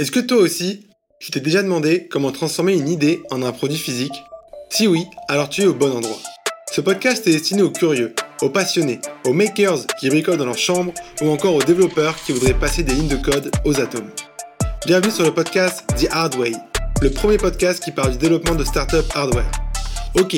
[0.00, 0.86] Est-ce que toi aussi,
[1.18, 4.12] tu t'es déjà demandé comment transformer une idée en un produit physique?
[4.70, 6.20] Si oui, alors tu es au bon endroit.
[6.70, 10.94] Ce podcast est destiné aux curieux, aux passionnés, aux makers qui bricolent dans leur chambre
[11.20, 14.12] ou encore aux développeurs qui voudraient passer des lignes de code aux atomes.
[14.86, 16.52] Bienvenue sur le podcast The Hard Way,
[17.02, 19.50] le premier podcast qui parle du développement de startup hardware.
[20.14, 20.36] Ok,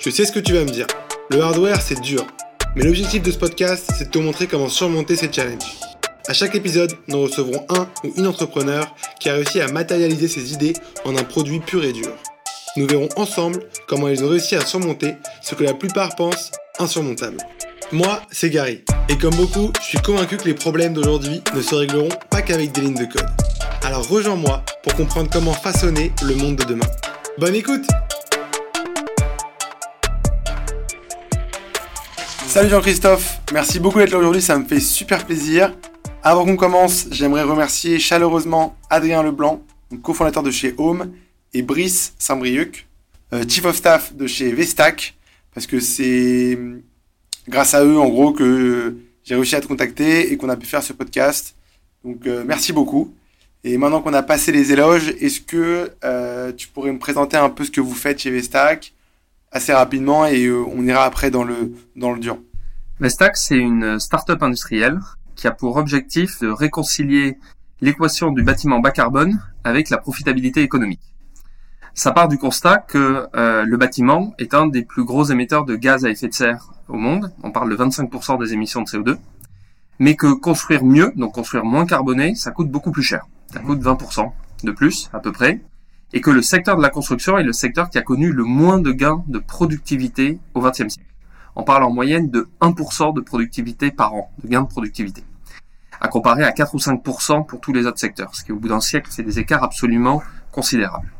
[0.00, 0.88] je sais ce que tu vas me dire.
[1.30, 2.26] Le hardware, c'est dur.
[2.74, 5.87] Mais l'objectif de ce podcast, c'est de te montrer comment surmonter ces challenges.
[6.28, 10.52] À chaque épisode, nous recevrons un ou une entrepreneur qui a réussi à matérialiser ses
[10.52, 10.74] idées
[11.06, 12.12] en un produit pur et dur.
[12.76, 17.38] Nous verrons ensemble comment ils ont réussi à surmonter ce que la plupart pensent insurmontable.
[17.92, 21.74] Moi, c'est Gary, et comme beaucoup, je suis convaincu que les problèmes d'aujourd'hui ne se
[21.74, 23.26] régleront pas qu'avec des lignes de code.
[23.82, 26.86] Alors rejoins-moi pour comprendre comment façonner le monde de demain.
[27.38, 27.86] Bonne écoute
[32.46, 35.72] Salut Jean-Christophe, merci beaucoup d'être là aujourd'hui, ça me fait super plaisir.
[36.24, 39.62] Avant qu'on commence, j'aimerais remercier chaleureusement Adrien Leblanc,
[40.02, 41.12] cofondateur de chez Home,
[41.54, 42.86] et Brice Saint-Brieuc,
[43.32, 45.16] euh, Chief of Staff de chez Vestac,
[45.54, 46.58] parce que c'est
[47.48, 50.66] grâce à eux, en gros, que j'ai réussi à te contacter et qu'on a pu
[50.66, 51.54] faire ce podcast.
[52.04, 53.14] Donc, euh, merci beaucoup.
[53.62, 57.48] Et maintenant qu'on a passé les éloges, est-ce que euh, tu pourrais me présenter un
[57.48, 58.92] peu ce que vous faites chez Vestac
[59.52, 62.38] assez rapidement et on ira après dans le, dans le dur?
[63.00, 64.98] Vestac, c'est une start-up industrielle
[65.38, 67.38] qui a pour objectif de réconcilier
[67.80, 71.00] l'équation du bâtiment bas carbone avec la profitabilité économique.
[71.94, 75.76] Ça part du constat que euh, le bâtiment est un des plus gros émetteurs de
[75.76, 79.16] gaz à effet de serre au monde, on parle de 25% des émissions de CO2,
[80.00, 83.26] mais que construire mieux, donc construire moins carboné, ça coûte beaucoup plus cher.
[83.52, 84.30] Ça coûte 20%
[84.64, 85.60] de plus à peu près,
[86.12, 88.78] et que le secteur de la construction est le secteur qui a connu le moins
[88.78, 91.14] de gains de productivité au XXe siècle.
[91.54, 95.22] On parle en moyenne de 1% de productivité par an, de gains de productivité
[96.00, 98.68] à comparer à 4 ou 5% pour tous les autres secteurs, ce qui au bout
[98.68, 101.12] d'un siècle fait des écarts absolument considérables.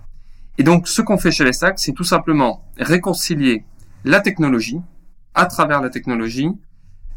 [0.58, 3.64] Et donc ce qu'on fait chez les stacks, c'est tout simplement réconcilier
[4.04, 4.80] la technologie,
[5.34, 6.50] à travers la technologie,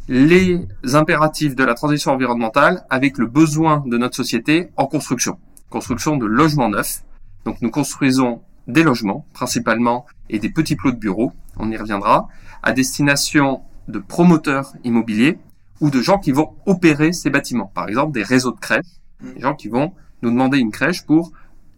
[0.07, 5.37] les impératifs de la transition environnementale avec le besoin de notre société en construction.
[5.69, 7.03] Construction de logements neufs.
[7.45, 12.27] Donc nous construisons des logements principalement et des petits plots de bureaux, on y reviendra,
[12.63, 15.39] à destination de promoteurs immobiliers
[15.81, 17.71] ou de gens qui vont opérer ces bâtiments.
[17.73, 18.85] Par exemple, des réseaux de crèches,
[19.21, 19.33] mm.
[19.33, 21.33] des gens qui vont nous demander une crèche pour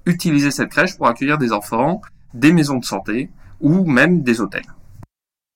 [0.06, 2.02] utiliser cette crèche pour accueillir des enfants,
[2.34, 3.30] des maisons de santé
[3.62, 4.66] ou même des hôtels.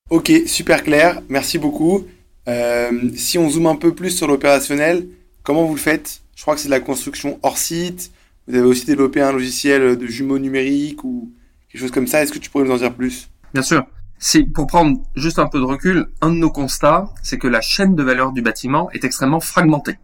[0.10, 2.06] Ok, super clair, merci beaucoup.
[2.48, 5.06] Euh, si on zoome un peu plus sur l'opérationnel,
[5.44, 6.22] comment vous le faites?
[6.36, 8.12] Je crois que c'est de la construction hors site.
[8.48, 11.34] Vous avez aussi développé un logiciel de jumeaux numériques ou
[11.70, 12.24] quelque chose comme ça.
[12.24, 13.30] Est-ce que tu pourrais nous en dire plus?
[13.54, 13.86] Bien sûr.
[14.20, 17.62] C'est pour prendre juste un peu de recul, un de nos constats, c'est que la
[17.62, 20.00] chaîne de valeur du bâtiment est extrêmement fragmentée.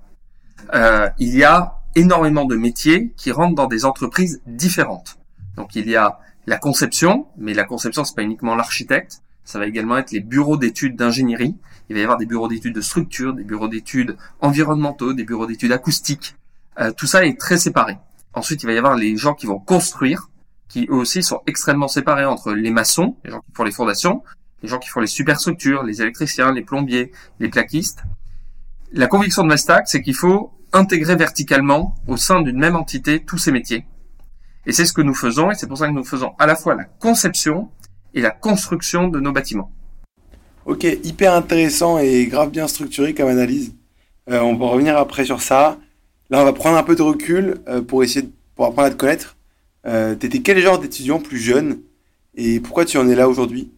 [0.74, 5.18] Euh, il y a énormément de métiers qui rentrent dans des entreprises différentes.
[5.58, 9.68] Donc il y a la conception, mais la conception c'est pas uniquement l'architecte, ça va
[9.68, 11.56] également être les bureaux d'études d'ingénierie.
[11.90, 15.46] Il va y avoir des bureaux d'études de structure, des bureaux d'études environnementaux, des bureaux
[15.46, 16.36] d'études acoustiques.
[16.80, 17.98] Euh, tout ça est très séparé.
[18.34, 20.30] Ensuite, il va y avoir les gens qui vont construire,
[20.74, 24.24] qui eux aussi sont extrêmement séparés entre les maçons, les gens qui font les fondations,
[24.64, 28.04] les gens qui font les superstructures, les électriciens, les plombiers, les plaquistes.
[28.92, 33.38] La conviction de Mestac, c'est qu'il faut intégrer verticalement au sein d'une même entité tous
[33.38, 33.86] ces métiers.
[34.66, 36.56] Et c'est ce que nous faisons, et c'est pour ça que nous faisons à la
[36.56, 37.70] fois la conception
[38.16, 39.72] et la construction de nos bâtiments.
[40.66, 43.76] Ok, hyper intéressant et grave bien structuré comme analyse.
[44.32, 45.78] Euh, on va revenir après sur ça.
[46.32, 48.90] Là, on va prendre un peu de recul euh, pour essayer de, pour apprendre à
[48.90, 49.36] te connaître.
[49.86, 51.80] Euh, T'étais quel genre d'étudiant plus jeune
[52.36, 53.72] et pourquoi tu en es là aujourd'hui?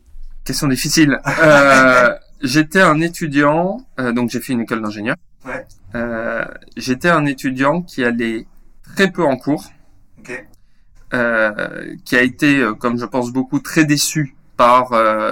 [0.44, 1.20] Question difficile.
[1.40, 5.16] Euh, j'étais un étudiant, euh, donc j'ai fait une école d'ingénieur.
[5.46, 5.66] Ouais.
[6.76, 8.46] J'étais un étudiant qui allait
[8.84, 9.72] très peu en cours,
[10.20, 10.46] okay.
[12.04, 14.90] Qui a été, comme je pense beaucoup, très déçu par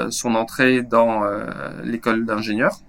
[0.10, 1.24] son entrée dans
[1.84, 2.80] l'école d'ingénieur.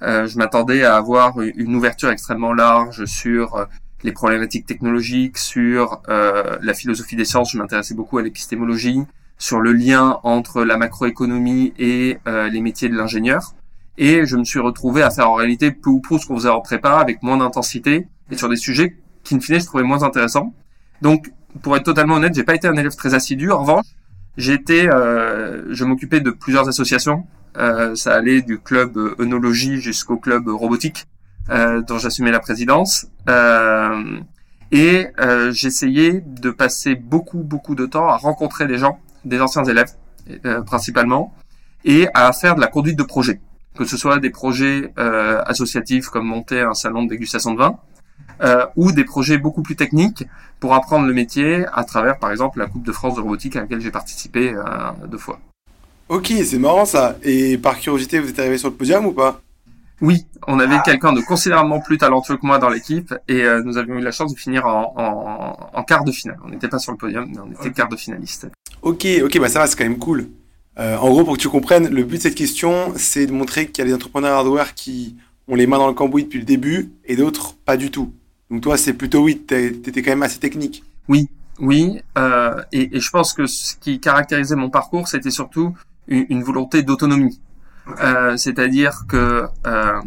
[0.00, 3.66] je m'attendais à avoir une ouverture extrêmement large sur
[4.02, 9.00] les problématiques technologiques, sur euh, la philosophie des sciences, je m'intéressais beaucoup à l'épistémologie,
[9.38, 13.54] sur le lien entre la macroéconomie et euh, les métiers de l'ingénieur.
[13.98, 16.48] Et je me suis retrouvé à faire en réalité peu ou prou ce qu'on faisait
[16.48, 20.02] en prépa, avec moins d'intensité, et sur des sujets qui, in fine, je trouvais moins
[20.02, 20.54] intéressants.
[21.02, 21.30] Donc,
[21.62, 23.50] pour être totalement honnête, j'ai pas été un élève très assidu.
[23.50, 23.86] En revanche,
[24.36, 27.24] j'étais, euh, je m'occupais de plusieurs associations.
[27.56, 31.06] Euh, ça allait du club œnologie jusqu'au club robotique.
[31.48, 33.06] Euh, dont j'assumais la présidence.
[33.28, 34.20] Euh,
[34.70, 39.64] et euh, j'essayais de passer beaucoup, beaucoup de temps à rencontrer des gens, des anciens
[39.64, 39.92] élèves
[40.64, 41.34] principalement,
[41.84, 43.40] et à faire de la conduite de projets,
[43.76, 47.80] que ce soit des projets associatifs comme monter un salon de dégustation de vin,
[48.42, 50.24] euh, ou des projets beaucoup plus techniques
[50.60, 53.62] pour apprendre le métier à travers, par exemple, la Coupe de France de robotique à
[53.62, 54.62] laquelle j'ai participé euh,
[55.08, 55.40] deux fois.
[56.08, 57.16] Ok, c'est marrant ça.
[57.22, 59.40] Et par curiosité, vous êtes arrivé sur le podium ou pas?
[60.00, 60.82] Oui, on avait ah.
[60.84, 64.12] quelqu'un de considérablement plus talentueux que moi dans l'équipe et euh, nous avions eu la
[64.12, 66.38] chance de finir en, en, en quart de finale.
[66.44, 68.48] On n'était pas sur le podium, mais on était quart de finaliste.
[68.82, 70.28] Ok, ok, bah ça va, c'est quand même cool.
[70.78, 73.66] Euh, en gros, pour que tu comprennes, le but de cette question, c'est de montrer
[73.66, 75.16] qu'il y a des entrepreneurs hardware qui
[75.48, 78.12] ont les mains dans le cambouis depuis le début et d'autres pas du tout.
[78.50, 80.82] Donc toi, c'est plutôt oui, t'étais quand même assez technique.
[81.08, 85.74] Oui, oui, euh, et, et, je pense que ce qui caractérisait mon parcours, c'était surtout
[86.08, 87.38] une, une volonté d'autonomie.
[88.00, 90.00] Euh, C'est-à-dire que euh,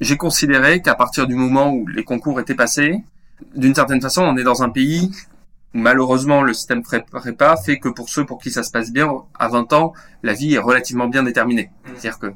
[0.00, 3.02] j'ai considéré qu'à partir du moment où les concours étaient passés,
[3.54, 5.10] d'une certaine façon, on est dans un pays
[5.74, 9.10] où malheureusement le système prépa fait que pour ceux pour qui ça se passe bien,
[9.38, 9.92] à 20 ans,
[10.22, 11.70] la vie est relativement bien déterminée.
[11.86, 12.32] C'est-à-dire que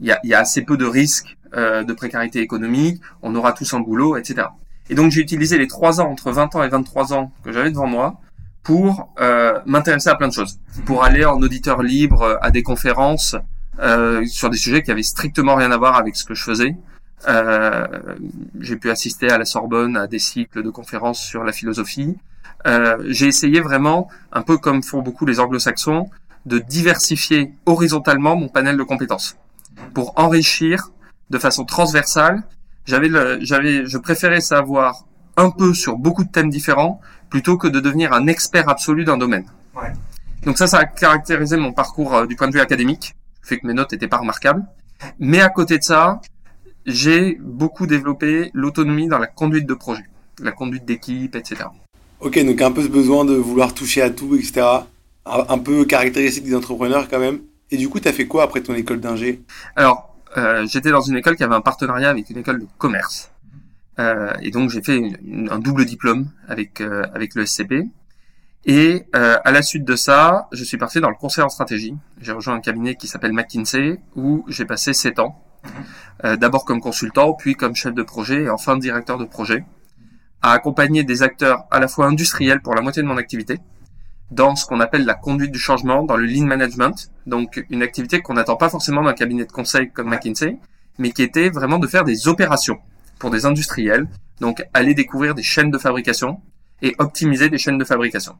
[0.00, 3.52] il y a, y a, assez peu de risques euh, de précarité économique, on aura
[3.52, 4.48] tous un boulot, etc.
[4.90, 7.70] Et donc j'ai utilisé les trois ans entre 20 ans et 23 ans que j'avais
[7.70, 8.20] devant moi
[8.62, 12.62] pour euh, m'intéresser à plein de choses, pour aller en auditeur libre euh, à des
[12.62, 13.34] conférences
[13.80, 16.76] euh, sur des sujets qui avaient strictement rien à voir avec ce que je faisais.
[17.28, 17.86] Euh,
[18.60, 22.16] j'ai pu assister à la Sorbonne à des cycles de conférences sur la philosophie.
[22.66, 26.08] Euh, j'ai essayé vraiment, un peu comme font beaucoup les anglo-saxons,
[26.46, 29.36] de diversifier horizontalement mon panel de compétences
[29.94, 30.90] pour enrichir
[31.30, 32.42] de façon transversale.
[32.86, 33.10] J'avais,
[33.44, 35.04] j'avais, je préférais savoir
[35.36, 39.18] un peu sur beaucoup de thèmes différents plutôt que de devenir un expert absolu d'un
[39.18, 39.44] domaine.
[39.76, 39.92] Ouais.
[40.44, 43.14] Donc ça, ça a caractérisé mon parcours euh, du point de vue académique,
[43.48, 44.64] fait que mes notes n'étaient pas remarquables.
[45.18, 46.20] Mais à côté de ça,
[46.86, 50.04] j'ai beaucoup développé l'autonomie dans la conduite de projet,
[50.40, 51.64] la conduite d'équipe, etc.
[52.20, 54.66] Ok, donc un peu ce besoin de vouloir toucher à tout, etc.
[55.26, 57.40] Un peu caractéristique des entrepreneurs quand même.
[57.70, 59.42] Et du coup, tu as fait quoi après ton école d'ingé?
[59.76, 63.30] Alors, euh, j'étais dans une école qui avait un partenariat avec une école de commerce.
[63.98, 65.00] Euh, et donc, j'ai fait
[65.50, 67.84] un double diplôme avec, euh, avec le SCP.
[68.64, 71.94] Et euh, à la suite de ça, je suis parti dans le conseil en stratégie.
[72.20, 75.42] J'ai rejoint un cabinet qui s'appelle McKinsey, où j'ai passé sept ans.
[76.24, 79.64] Euh, d'abord comme consultant, puis comme chef de projet et enfin directeur de projet,
[80.42, 83.58] à accompagner des acteurs à la fois industriels pour la moitié de mon activité,
[84.30, 88.20] dans ce qu'on appelle la conduite du changement, dans le lean management, donc une activité
[88.20, 90.58] qu'on n'attend pas forcément d'un cabinet de conseil comme McKinsey,
[90.98, 92.78] mais qui était vraiment de faire des opérations
[93.18, 94.06] pour des industriels,
[94.40, 96.40] donc aller découvrir des chaînes de fabrication
[96.82, 98.34] et optimiser des chaînes de fabrication.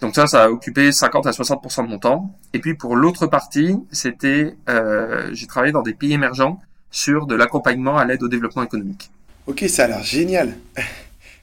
[0.00, 2.36] Donc ça, ça a occupé 50 à 60% de mon temps.
[2.52, 7.34] Et puis pour l'autre partie, c'était, euh, j'ai travaillé dans des pays émergents sur de
[7.34, 9.10] l'accompagnement à l'aide au développement économique.
[9.46, 10.56] Ok, ça a l'air génial.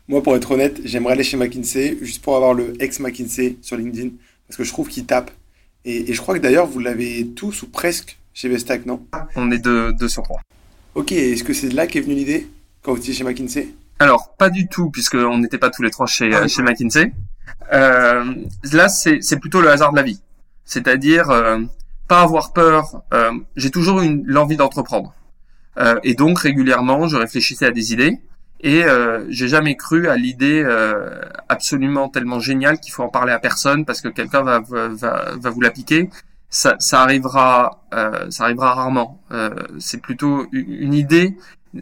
[0.10, 4.10] Moi, pour être honnête, j'aimerais aller chez McKinsey juste pour avoir le ex-McKinsey sur LinkedIn
[4.48, 5.32] parce que je trouve qu'il tape.
[5.86, 9.06] Et, je crois que d'ailleurs, vous l'avez tous ou presque chez Vestac, non?
[9.36, 10.42] On est deux, deux sur trois.
[10.96, 12.48] Ok, est-ce que c'est de là qu'est venue l'idée
[12.82, 13.70] quand vous étiez chez McKinsey?
[14.00, 17.14] Alors, pas du tout, puisqu'on n'était pas tous les trois chez, ah, chez McKinsey.
[17.74, 18.34] Euh,
[18.72, 20.22] là, c'est plutôt le hasard de la vie.
[20.64, 21.60] C'est-à-dire euh,
[22.08, 23.02] pas avoir peur.
[23.14, 25.14] Euh, j'ai toujours eu l'envie d'entreprendre.
[25.78, 28.20] Euh, et donc régulièrement, je réfléchissais à des idées.
[28.62, 33.32] Et euh, j'ai jamais cru à l'idée euh, absolument tellement géniale qu'il faut en parler
[33.32, 36.10] à personne parce que quelqu'un va, va, va, vous la piquer.
[36.50, 39.22] Ça, ça arrivera, euh, ça arrivera rarement.
[39.78, 41.38] c'est plutôt une idée,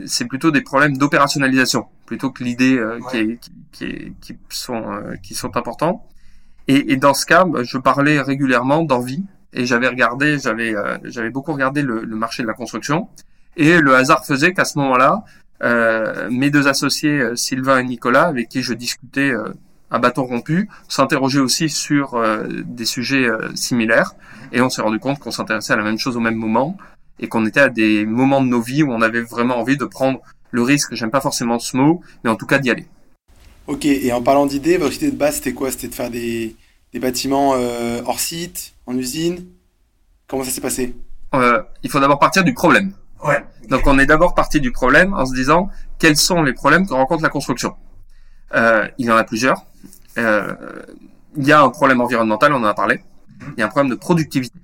[0.06, 3.38] c'est plutôt des problèmes d'opérationnalisation plutôt que l'idée euh, qui,
[3.72, 6.08] qui, qui, sont, euh, qui sont importants.
[6.68, 9.24] Et, et, dans ce cas, bah, je parlais régulièrement d'envie
[9.54, 13.10] et j'avais regardé, j'avais euh, j'avais beaucoup regardé le, le, marché de la construction.
[13.56, 15.24] Et le hasard faisait qu'à ce moment-là,
[16.30, 19.34] mes deux associés Sylvain et Nicolas, avec qui je discutais
[19.90, 24.14] à bâton rompu, s'interrogeaient aussi sur des sujets similaires.
[24.52, 26.78] Et on s'est rendu compte qu'on s'intéressait à la même chose au même moment
[27.20, 29.86] et qu'on était à des moments de nos vies où on avait vraiment envie de
[29.86, 32.88] prendre le risque, j'aime pas forcément ce mot, mais en tout cas d'y aller.
[33.68, 35.72] Ok, et en parlant d'idées, votre idée de base, c'était quoi?
[35.72, 36.56] C'était de faire des,
[36.94, 39.46] des bâtiments euh, hors site, en usine?
[40.28, 40.96] Comment ça s'est passé?
[41.36, 42.94] Euh, Il faut d'abord partir du problème.
[43.24, 43.44] Ouais.
[43.70, 46.94] Donc on est d'abord parti du problème en se disant quels sont les problèmes que
[46.94, 47.76] rencontre la construction?
[48.54, 49.66] Euh, il y en a plusieurs.
[50.18, 50.54] Euh,
[51.36, 53.04] il y a un problème environnemental, on en a parlé.
[53.56, 54.58] Il y a un problème de productivité.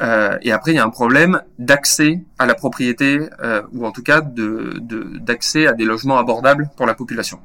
[0.00, 3.92] Euh, et après, il y a un problème d'accès à la propriété, euh, ou en
[3.92, 4.78] tout cas de,
[5.18, 7.40] d'accès à des logements abordables pour la population.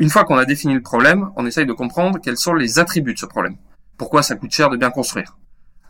[0.00, 3.12] Une fois qu'on a défini le problème, on essaye de comprendre quels sont les attributs
[3.12, 3.56] de ce problème.
[3.98, 5.36] Pourquoi ça coûte cher de bien construire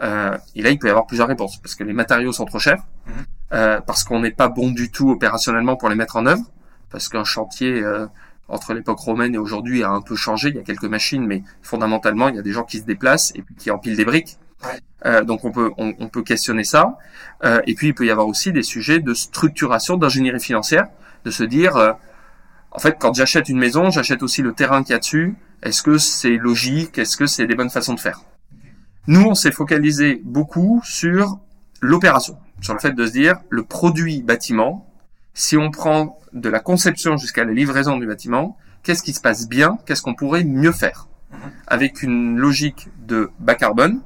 [0.02, 1.58] euh, Et là, il peut y avoir plusieurs réponses.
[1.58, 3.12] Parce que les matériaux sont trop chers, mhm.
[3.52, 6.42] euh, parce qu'on n'est pas bon du tout opérationnellement pour les mettre en œuvre,
[6.90, 8.08] parce qu'un chantier euh,
[8.48, 10.48] entre l'époque romaine et aujourd'hui a un peu changé.
[10.48, 13.30] Il y a quelques machines, mais fondamentalement, il y a des gens qui se déplacent
[13.36, 14.38] et puis qui empilent des briques.
[15.06, 16.98] Euh, donc on peut on, peut questionner ça.
[17.44, 20.86] Euh, et puis il peut y avoir aussi des sujets de structuration, d'ingénierie financière,
[21.24, 21.92] de se dire, euh,
[22.70, 25.36] en fait, quand j'achète une maison, j'achète aussi le terrain qu'il y a dessus.
[25.62, 26.98] Est-ce que c'est logique?
[26.98, 28.20] Est-ce que c'est des bonnes façons de faire?
[29.06, 31.38] Nous, on s'est focalisé beaucoup sur
[31.80, 34.86] l'opération, sur le fait de se dire, le produit bâtiment,
[35.34, 39.48] si on prend de la conception jusqu'à la livraison du bâtiment, qu'est-ce qui se passe
[39.48, 39.78] bien?
[39.86, 41.08] Qu'est-ce qu'on pourrait mieux faire?
[41.66, 44.00] Avec une logique de bas carbone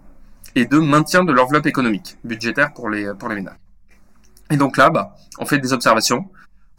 [0.54, 3.58] et de maintien de l'enveloppe économique, budgétaire pour les, pour les ménages.
[4.50, 6.28] Et donc là, bah, on fait des observations,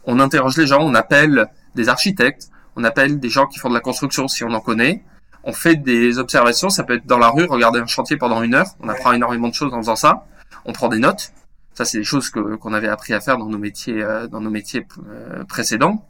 [0.04, 3.74] on interroge les gens, on appelle des architectes, on appelle des gens qui font de
[3.74, 5.04] la construction si on en connaît,
[5.44, 8.54] on fait des observations, ça peut être dans la rue, regarder un chantier pendant une
[8.54, 10.26] heure, on apprend énormément de choses en faisant ça,
[10.64, 11.32] on prend des notes,
[11.74, 14.40] ça c'est des choses que, qu'on avait appris à faire dans nos métiers, euh, dans
[14.40, 16.06] nos métiers euh, précédents.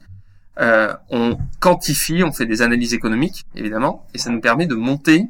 [0.59, 5.27] Euh, on quantifie, on fait des analyses économiques évidemment, et ça nous permet de monter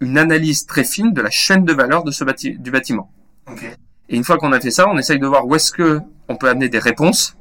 [0.00, 3.10] une analyse très fine de la chaîne de valeur de ce bâti du bâtiment.
[3.50, 3.72] Okay.
[4.08, 6.36] Et une fois qu'on a fait ça, on essaye de voir où est-ce que on
[6.36, 7.36] peut amener des réponses.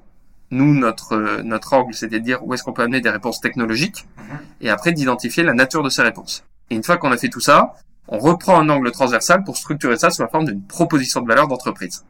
[0.49, 3.41] Nous, notre euh, notre angle, c'était de dire où est-ce qu'on peut amener des réponses
[3.41, 4.39] technologiques, mhm.
[4.61, 6.43] et après d'identifier la nature de ces réponses.
[6.69, 7.75] Et une fois qu'on a fait tout ça,
[8.07, 11.47] on reprend un angle transversal pour structurer ça sous la forme d'une proposition de valeur
[11.47, 12.05] d'entreprise.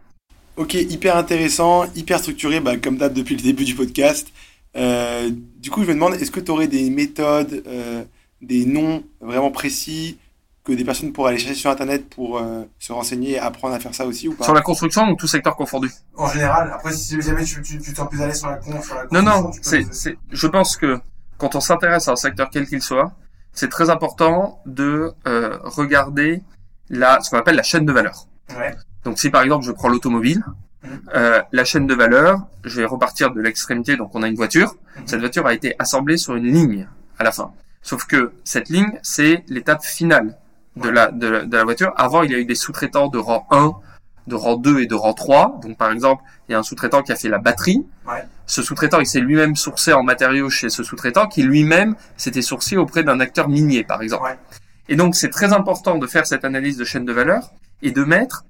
[0.56, 4.28] Ok, hyper intéressant, hyper structuré, bah, comme d'hab depuis le début du podcast.
[4.76, 8.04] Euh, du coup, je me demande, est-ce que tu aurais des méthodes, euh,
[8.42, 10.18] des noms vraiment précis
[10.68, 13.80] que des personnes pourraient aller chercher sur Internet pour euh, se renseigner et apprendre à
[13.80, 14.44] faire ça aussi ou pas?
[14.44, 15.90] Sur la construction ou tout secteur confondu?
[16.18, 18.82] En général, après si jamais tu, tu, tu te sens plus l'aise sur la, con,
[18.82, 21.00] sur la Non, non, c'est, c'est, je pense que
[21.38, 23.14] quand on s'intéresse à un secteur quel qu'il soit,
[23.54, 26.44] c'est très important de euh, regarder
[26.90, 28.28] la, ce qu'on appelle la chaîne de valeur.
[28.58, 28.76] Ouais.
[29.06, 30.44] Donc si par exemple je prends l'automobile,
[30.84, 30.88] mmh.
[31.16, 34.74] euh, la chaîne de valeur, je vais repartir de l'extrémité, donc on a une voiture,
[34.74, 35.02] mmh.
[35.06, 37.54] cette voiture a été assemblée sur une ligne à la fin.
[37.82, 40.38] Sauf que cette ligne, c'est l'étape finale
[40.78, 41.94] de la, de la, de la voiture.
[41.96, 43.74] Avant, il y a eu des sous-traitants de rang 1,
[44.28, 45.60] de rang 2 et de rang 3.
[45.62, 47.86] Donc, par exemple, il y a un sous-traitant qui a fait la batterie.
[48.08, 48.24] Ouais.
[48.46, 52.78] Ce sous-traitant, il s'est lui-même sourcé en matériaux chez ce sous-traitant qui lui-même s'était sourcé
[52.78, 54.24] auprès d'un acteur minier, par exemple.
[54.24, 54.38] Ouais.
[54.90, 58.04] Et donc, c'est très important de faire cette analyse de chaîne de valeur et de
[58.04, 58.46] mettre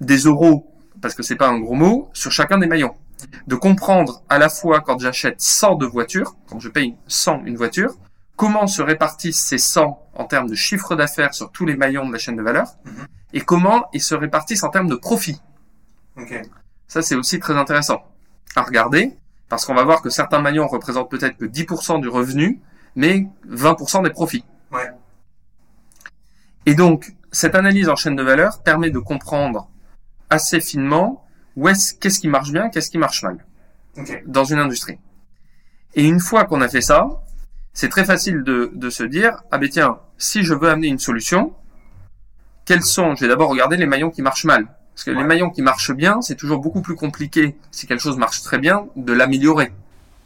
[0.00, 2.94] des euros, parce que c'est pas un gros mot, sur chacun des maillons.
[3.48, 7.56] De comprendre à la fois quand j'achète 100 de voitures, quand je paye 100 une
[7.56, 7.96] voiture,
[8.38, 12.12] comment se répartissent ces 100 en termes de chiffre d'affaires sur tous les maillons de
[12.12, 13.06] la chaîne de valeur mhm.
[13.32, 15.42] et comment ils se répartissent en termes de profit.
[16.86, 18.02] Ça, c'est aussi très intéressant
[18.54, 19.16] à regarder
[19.48, 22.60] parce qu'on va voir que certains maillons représentent peut-être que 10% du revenu,
[22.94, 24.44] mais 20% des profits.
[24.70, 24.90] Ouais.
[26.64, 29.68] Et donc, cette analyse en chaîne de valeur permet de comprendre
[30.30, 31.24] assez finement
[31.56, 33.44] où est-ce, qu'est-ce qui marche bien, qu'est-ce qui marche mal
[34.26, 34.98] dans une industrie.
[35.94, 37.08] Et une fois qu'on a fait ça,
[37.78, 40.98] c'est très facile de, de se dire, ah ben tiens, si je veux amener une
[40.98, 41.52] solution,
[42.64, 44.66] quels sont, je vais d'abord regarder les maillons qui marchent mal.
[44.96, 48.16] Parce que les maillons qui marchent bien, c'est toujours beaucoup plus compliqué, si quelque chose
[48.16, 49.70] marche très bien, de l'améliorer.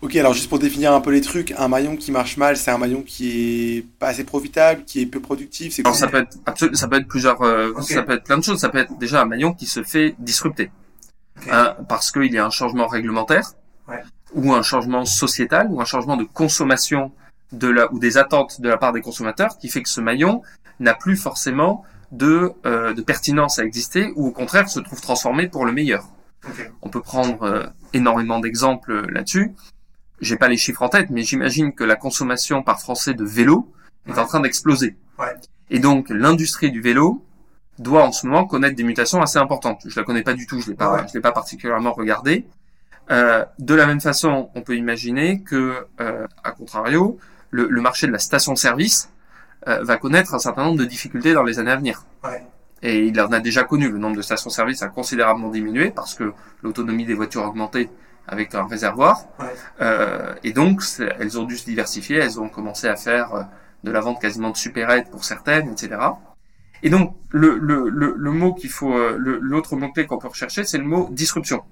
[0.01, 2.71] Ok, alors juste pour définir un peu les trucs, un maillon qui marche mal, c'est
[2.71, 5.75] un maillon qui est pas assez profitable, qui est peu productif.
[5.75, 8.61] C'est ça peut être ça peut être plusieurs, euh, ça peut être plein de choses.
[8.61, 10.71] Ça peut être déjà un maillon qui se fait disrupter,
[11.51, 13.47] hein, parce qu'il y a un changement réglementaire,
[13.89, 14.01] ouais.
[14.33, 17.13] ou un changement sociétal, ou un changement de consommation
[17.53, 20.43] de la, ou des attentes de la part des consommateurs qui fait que ce maillon
[20.81, 25.49] n'a plus forcément de, euh, de pertinence à exister ou au contraire se trouve transformé
[25.49, 26.09] pour le meilleur.
[26.83, 29.55] On peut prendre euh, énormément d'exemples là-dessus.
[30.21, 33.73] J'ai pas les chiffres en tête, mais j'imagine que la consommation par Français de vélo
[34.09, 34.97] est en train d'exploser.
[35.19, 35.35] Ouais.
[35.71, 37.25] Et donc l'industrie du vélo
[37.79, 39.83] doit en ce moment connaître des mutations assez importantes.
[39.87, 42.47] Je la connais pas du tout, je l'ai pas, je l'ai pas particulièrement regardé.
[43.11, 47.19] Euh, de la même façon, on peut imaginer que, euh, à contrario,
[47.53, 49.11] le, le marché de la station-service
[49.69, 52.05] euh, va connaître un certain nombre de difficultés dans les années à venir.
[52.25, 52.45] Ouais.
[52.83, 53.89] Et il en a déjà connu.
[53.89, 56.33] Le nombre de stations-service a considérablement diminué parce que
[56.63, 57.89] l'autonomie des voitures a augmenté
[58.27, 59.27] avec un réservoir.
[59.39, 59.47] Ouais.
[59.81, 60.83] Euh, et donc,
[61.21, 62.17] elles ont dû se diversifier.
[62.17, 63.43] Elles ont commencé à faire euh,
[63.85, 65.91] de la vente quasiment de supérettes pour certaines, etc.
[66.83, 70.65] Et donc, le, le, le, le mot qu'il faut, euh, l'autre mot-clé qu'on peut rechercher,
[70.65, 71.63] c'est le mot disruption.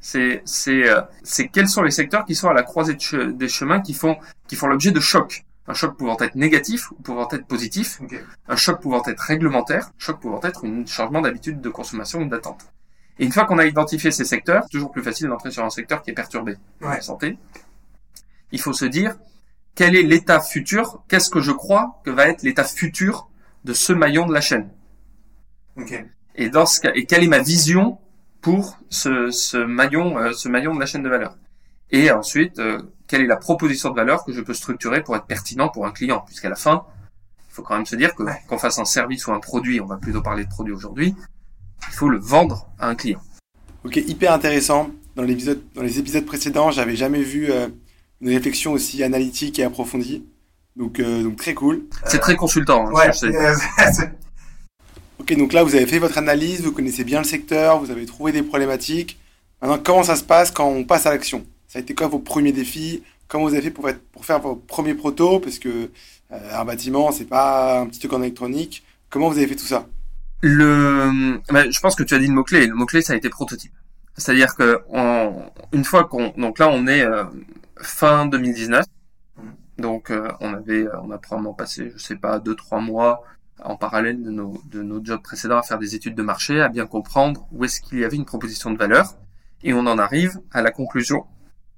[0.00, 3.80] C'est c'est euh, c'est quels sont les secteurs qui sont à la croisée des chemins
[3.80, 5.44] qui font qui font l'objet de chocs.
[5.66, 8.00] Un choc pouvant être négatif ou pouvant être positif.
[8.48, 9.88] Un choc pouvant être réglementaire.
[9.88, 12.72] Un choc pouvant être un changement d'habitude de consommation ou d'attente.
[13.18, 16.02] Et une fois qu'on a identifié ces secteurs, toujours plus facile d'entrer sur un secteur
[16.02, 16.88] qui est perturbé ouais.
[16.88, 17.36] la santé.
[18.52, 19.16] Il faut se dire
[19.74, 23.28] quel est l'état futur, qu'est-ce que je crois que va être l'état futur
[23.64, 24.70] de ce maillon de la chaîne?
[25.76, 26.06] Okay.
[26.34, 27.98] Et dans ce cas, et quelle est ma vision
[28.40, 31.36] pour ce, ce maillon, euh, ce maillon de la chaîne de valeur.
[31.90, 35.26] Et ensuite, euh, quelle est la proposition de valeur que je peux structurer pour être
[35.26, 36.84] pertinent pour un client, puisqu'à la fin,
[37.50, 39.86] il faut quand même se dire que qu'on fasse un service ou un produit, on
[39.86, 41.14] va plutôt parler de produit aujourd'hui,
[41.88, 43.20] il faut le vendre à un client.
[43.84, 44.90] Ok, hyper intéressant.
[45.16, 47.68] dans, l'épisode, dans les épisodes précédents, j'avais jamais vu euh,
[48.20, 50.24] une réflexion aussi analytique et approfondie.
[50.76, 51.84] Donc, euh, donc très cool.
[52.06, 52.86] C'est très consultant.
[52.88, 53.34] hein, Ouais, je sais.
[53.36, 53.54] euh,
[53.92, 54.12] c'est-
[55.30, 58.06] Ok, donc là, vous avez fait votre analyse, vous connaissez bien le secteur, vous avez
[58.06, 59.18] trouvé des problématiques.
[59.60, 61.44] Maintenant, comment ça se passe quand on passe à l'action?
[61.66, 63.02] Ça a été quoi vos premiers défis?
[63.26, 65.38] Comment vous avez fait pour, être- pour faire vos premiers protos?
[65.40, 65.90] Parce que
[66.32, 68.84] euh, un bâtiment, c'est pas un petit truc en électronique.
[69.10, 69.86] Comment vous avez fait tout ça?
[70.40, 72.66] Le, bah, je pense que tu as dit le mot clé.
[72.66, 73.72] Le mot clé, ça a été prototype.
[74.16, 75.42] C'est-à-dire que on-
[75.72, 77.24] une fois qu'on, donc là, on est euh,
[77.82, 78.86] fin 2019.
[79.78, 83.22] Donc, euh, on avait, euh, on a probablement passé, je sais pas, deux trois mois
[83.64, 86.68] en parallèle de nos de nos jobs précédents à faire des études de marché, à
[86.68, 89.14] bien comprendre où est-ce qu'il y avait une proposition de valeur,
[89.62, 91.26] et on en arrive à la conclusion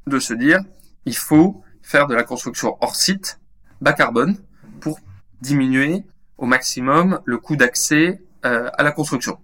[0.06, 0.60] de se dire,
[1.04, 3.40] il faut faire de la construction hors site,
[3.80, 4.36] bas carbone,
[4.80, 4.98] pour
[5.40, 6.04] diminuer
[6.38, 9.38] au maximum le coût d'accès euh, à la construction.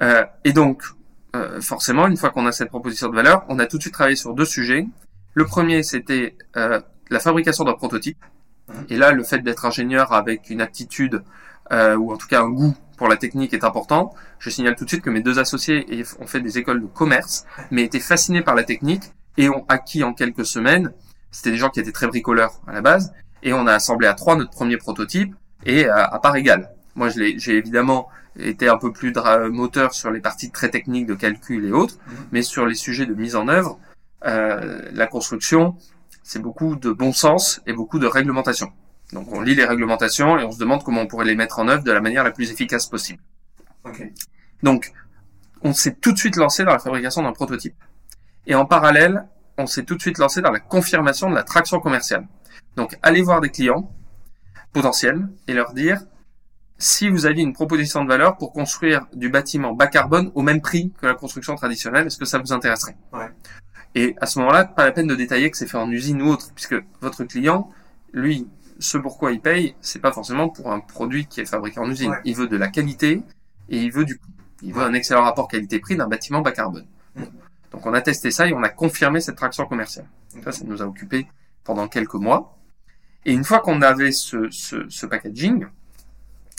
[0.00, 0.82] Euh, et donc,
[1.34, 3.94] euh, forcément, une fois qu'on a cette proposition de valeur, on a tout de suite
[3.94, 4.86] travaillé sur deux sujets.
[5.34, 8.22] Le premier, c'était euh, la fabrication d'un prototype.
[8.88, 11.22] Et là, le fait d'être ingénieur avec une aptitude
[11.70, 14.14] euh, ou en tout cas un goût pour la technique est important.
[14.38, 17.46] Je signale tout de suite que mes deux associés ont fait des écoles de commerce,
[17.70, 19.02] mais étaient fascinés par la technique
[19.36, 20.92] et ont acquis en quelques semaines.
[21.30, 23.12] C'était des gens qui étaient très bricoleurs à la base,
[23.42, 26.70] et on a assemblé à trois notre premier prototype et à, à part égale.
[26.94, 29.12] Moi, j'ai évidemment été un peu plus
[29.50, 32.14] moteur sur les parties très techniques de calcul et autres, Mhm.
[32.32, 33.78] mais sur les sujets de mise en œuvre,
[34.26, 35.74] euh, la construction,
[36.32, 38.72] c'est beaucoup de bon sens et beaucoup de réglementation.
[39.12, 41.68] Donc, on lit les réglementations et on se demande comment on pourrait les mettre en
[41.68, 43.20] œuvre de la manière la plus efficace possible.
[43.84, 44.02] Ok.
[44.62, 44.92] Donc,
[45.60, 47.76] on s'est tout de suite lancé dans la fabrication d'un prototype.
[48.46, 51.80] Et en parallèle, on s'est tout de suite lancé dans la confirmation de la traction
[51.80, 52.26] commerciale.
[52.76, 53.92] Donc, allez voir des clients
[54.72, 56.00] potentiels et leur dire
[56.78, 60.62] si vous aviez une proposition de valeur pour construire du bâtiment bas carbone au même
[60.62, 62.96] prix que la construction traditionnelle, est-ce que ça vous intéresserait?
[63.12, 63.28] Ouais.
[63.94, 66.28] Et à ce moment-là, pas la peine de détailler que c'est fait en usine ou
[66.28, 67.70] autre, puisque votre client,
[68.12, 71.90] lui, ce pourquoi il paye, c'est pas forcément pour un produit qui est fabriqué en
[71.90, 72.10] usine.
[72.10, 72.20] Ouais.
[72.24, 73.22] Il veut de la qualité
[73.68, 74.30] et il veut du prix.
[74.62, 76.86] Il veut un excellent rapport qualité-prix d'un bâtiment bas carbone.
[77.72, 80.06] Donc on a testé ça et on a confirmé cette traction commerciale.
[80.34, 81.26] Donc ça, ça nous a occupé
[81.64, 82.58] pendant quelques mois.
[83.24, 85.66] Et une fois qu'on avait ce, ce, ce packaging,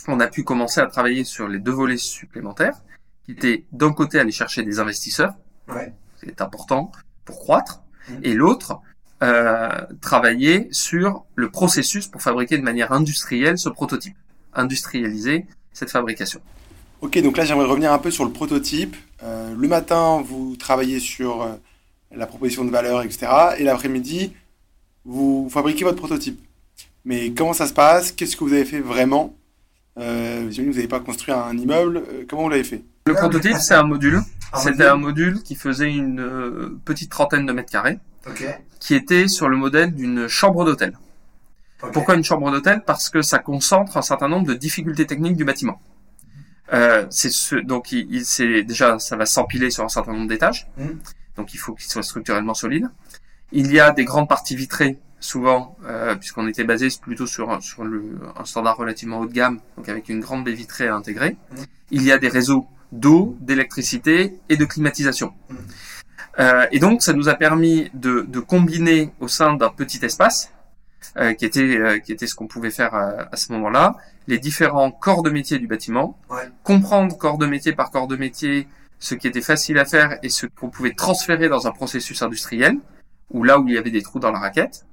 [0.07, 2.81] on a pu commencer à travailler sur les deux volets supplémentaires,
[3.25, 5.33] qui étaient d'un côté aller chercher des investisseurs,
[5.69, 5.93] Ouais.
[6.19, 6.91] c'est important
[7.25, 8.13] pour croître, Mm.
[8.23, 8.79] et l'autre,
[9.21, 9.69] euh,
[10.01, 14.15] travailler sur le processus pour fabriquer de manière industrielle ce prototype,
[14.53, 16.41] industrialiser cette fabrication.
[17.01, 18.95] Ok, donc là j'aimerais revenir un peu sur le prototype.
[19.23, 21.53] Euh, le matin, vous travaillez sur euh,
[22.11, 23.27] la proposition de valeur, etc.
[23.57, 24.33] Et l'après-midi,
[25.05, 26.39] vous fabriquez votre prototype.
[27.05, 28.11] Mais comment ça se passe?
[28.11, 29.35] Qu'est-ce que vous avez fait vraiment?
[29.99, 32.03] Euh, vous n'avez pas construit un immeuble.
[32.29, 32.83] Comment vous l'avez fait?
[33.05, 34.21] Le prototype, c'est un module.
[34.55, 38.45] C'était un module qui faisait une euh, petite trentaine de mètres carrés, Ok.
[38.79, 40.97] qui était sur le modèle d'une chambre d'hôtel.
[41.91, 42.83] Pourquoi une chambre d'hôtel?
[42.85, 45.81] Parce que ça concentre un certain nombre de difficultés techniques du bâtiment.
[46.71, 50.29] Euh, c'est ce, donc il, il- c'est déjà ça va s'empiler sur un certain nombre
[50.29, 50.67] d'étages.
[50.77, 50.99] Mhm.
[51.35, 52.87] Donc il faut qu'il soit structurellement solide.
[53.51, 57.59] Il y a des grandes parties vitrées souvent euh, puisqu'on était basé plutôt sur un-
[57.59, 60.95] sur le, un standard relativement haut de gamme, donc avec une grande baie vitrée à
[60.95, 61.35] intégrer.
[61.51, 61.65] Mhm.
[61.91, 65.33] Il y a des réseaux d'eau, d'électricité et de climatisation.
[66.39, 70.51] Euh, et donc ça nous a permis de, de combiner au sein d'un petit espace
[71.17, 73.95] euh, qui était euh, qui était ce qu'on pouvait faire à, à ce moment-là,
[74.27, 76.49] les différents corps de métier du bâtiment, Ouais.
[76.63, 78.67] comprendre corps de métier par corps de métier
[78.99, 82.77] ce qui était facile à faire et ce qu'on pouvait transférer dans un processus industriel,
[83.29, 84.85] ou là où il y avait des trous dans la raquette.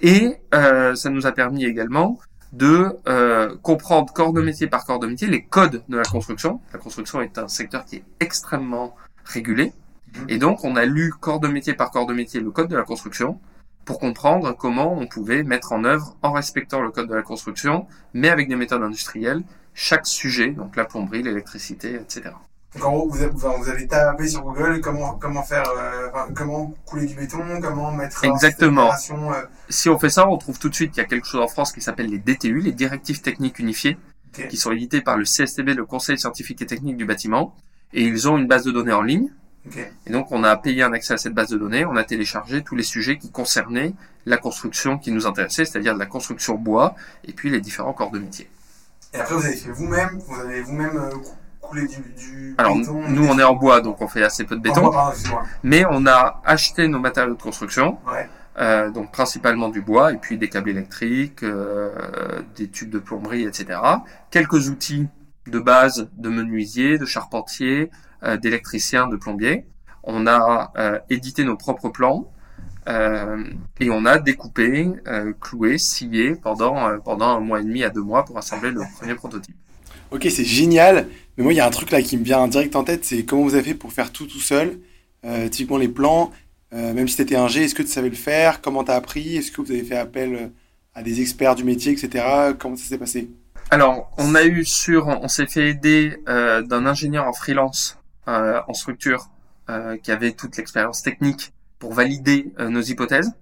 [0.00, 2.18] Et euh, ça nous a permis également
[2.52, 6.60] de euh, comprendre corps de métier par corps de métier les codes de la construction.
[6.72, 9.72] La construction est un secteur qui est extrêmement régulé.
[10.14, 10.26] Mhm.
[10.28, 12.76] Et donc, on a lu corps de métier par corps de métier le code de
[12.76, 13.40] la construction
[13.84, 17.86] pour comprendre comment on pouvait mettre en œuvre, en respectant le code de la construction,
[18.14, 19.42] mais avec des méthodes industrielles,
[19.74, 22.30] chaque sujet, donc la plomberie, l'électricité, etc.
[22.74, 23.18] Donc en gros, vous
[23.58, 28.24] vous avez tapé sur Google comment comment faire, euh, comment couler du béton, comment mettre
[28.24, 28.90] Exactement.
[28.90, 31.42] euh, Si on fait ça, on trouve tout de suite qu'il y a quelque chose
[31.42, 33.98] en France qui s'appelle les DTU, les directives techniques unifiées,
[34.48, 37.54] qui sont éditées par le CSTB, le Conseil scientifique et technique du bâtiment,
[37.92, 39.28] et ils ont une base de données en ligne.
[39.66, 39.78] Ok.
[40.06, 42.62] Et donc, on a payé un accès à cette base de données, on a téléchargé
[42.62, 43.92] tous les sujets qui concernaient
[44.24, 48.10] la construction qui nous intéressait, c'est-à-dire de la construction bois, et puis les différents corps
[48.10, 48.48] de métier.
[49.12, 51.10] Et après, vous avez fait vous-même, vous avez vous-même euh,
[51.80, 53.02] du, du Alors, béton.
[53.08, 55.42] nous, on est en bois, donc on fait assez peu de béton, bois, pardon, excuse-moi.
[55.62, 58.28] mais on a acheté nos matériaux de construction, Ouais.
[58.58, 61.90] euh, donc principalement du bois, et puis des câbles électriques, euh,
[62.56, 63.78] des tubes de plomberie, etc.
[64.30, 65.08] Quelques outils
[65.46, 67.90] de base de menuisier, de charpentier,
[68.22, 69.66] euh, d'électricien, de plombier.
[70.04, 72.30] on a euh, édité nos propres plans
[72.88, 73.44] euh,
[73.78, 77.90] et on a découpé, euh, cloué, scié pendant euh, pendant un mois et demi à
[77.90, 79.54] deux mois pour assembler le premier prototype.
[80.10, 81.06] Ok, c'est génial.
[81.36, 83.24] Mais moi, il y a un truc là qui me vient direct en tête, c'est
[83.24, 84.78] comment vous avez fait pour faire tout tout seul.
[85.24, 86.32] Euh, typiquement les plans,
[86.74, 88.60] euh, même si tu étais un G, est-ce que tu savais le faire?
[88.60, 89.36] Comment tu as appris?
[89.36, 90.46] Est-ce que vous avez fait appel euh,
[90.94, 92.24] à des experts du métier, etc.
[92.58, 93.30] Comment ça s'est passé?
[93.70, 98.60] Alors, on a eu sur, on s'est fait aider euh, d'un ingénieur en freelance euh,
[98.68, 99.30] en structure
[99.70, 103.32] euh, qui avait toute l'expérience technique pour valider euh, nos hypothèses.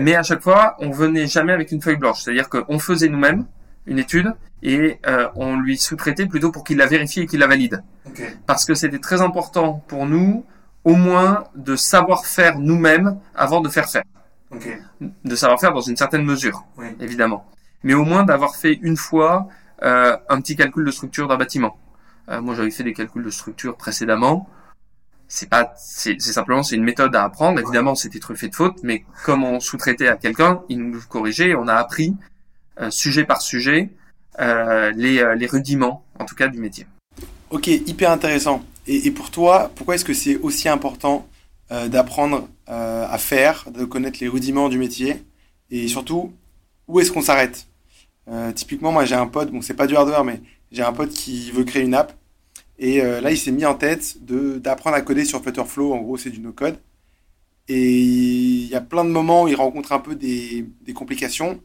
[0.00, 2.22] Mais à chaque fois, on venait jamais avec une feuille blanche.
[2.22, 3.46] C'est-à-dire qu'on faisait nous-mêmes
[3.86, 7.46] une étude et euh, on lui sous-traitait plutôt pour qu'il la vérifie et qu'il la
[7.46, 7.82] valide.
[8.06, 8.22] Ok.
[8.46, 10.44] Parce que c'était très important pour nous,
[10.84, 14.02] au moins, de savoir faire nous-mêmes avant de faire faire.
[14.50, 14.66] Ok.
[15.24, 16.86] De savoir faire dans une certaine mesure, Oui.
[17.00, 17.46] évidemment.
[17.82, 19.48] Mais au moins d'avoir fait une fois
[19.82, 21.76] euh, un petit calcul de structure d'un bâtiment.
[22.28, 24.48] Euh, moi, j'avais fait des calculs de structure précédemment.
[25.28, 27.58] C'est pas, c'est simplement c'est une méthode à apprendre.
[27.60, 31.50] Évidemment, c'était truffé de fautes, mais comme on sous-traitait à quelqu'un, il nous corrigeait.
[31.50, 32.16] et On a appris
[32.90, 33.90] sujet par sujet
[34.38, 36.86] euh, les, euh, les rudiments, en tout cas, du métier.
[37.50, 38.64] Ok, hyper intéressant.
[38.86, 41.26] Et, pour toi, pourquoi est-ce que c'est aussi important
[41.72, 45.24] euh, d'apprendre euh, à faire, de connaître les rudiments du métier?
[45.70, 46.32] Et surtout,
[46.86, 47.66] où est-ce qu'on s'arrête?
[48.28, 51.10] Euh, Typiquement, moi j'ai un pote, bon c'est pas du hardware, mais j'ai un pote
[51.10, 52.12] qui veut créer une app.
[52.78, 55.94] Et euh, là, il s'est mis en tête d'apprendre à coder sur Flutterflow.
[55.94, 56.78] En gros, c'est du no-code.
[57.68, 61.60] Et il y a plein de moments où il rencontre un peu des, des complications.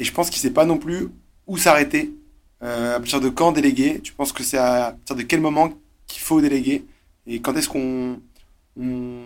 [0.00, 1.08] Et je pense qu'il sait pas non plus
[1.46, 2.12] où s'arrêter.
[2.62, 4.00] Euh, à partir de quand déléguer?
[4.02, 5.72] Tu penses que c'est à partir de quel moment
[6.08, 6.84] qu'il faut déléguer?
[7.26, 8.18] Et quand est-ce qu'on
[8.76, 9.20] on,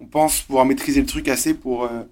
[0.00, 2.02] on pense pouvoir maîtriser le truc assez pour euh,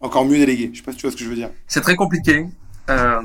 [0.00, 0.70] encore mieux déléguer?
[0.72, 1.50] Je sais pas si tu vois ce que je veux dire.
[1.66, 2.46] C'est très compliqué.
[2.88, 3.22] Euh,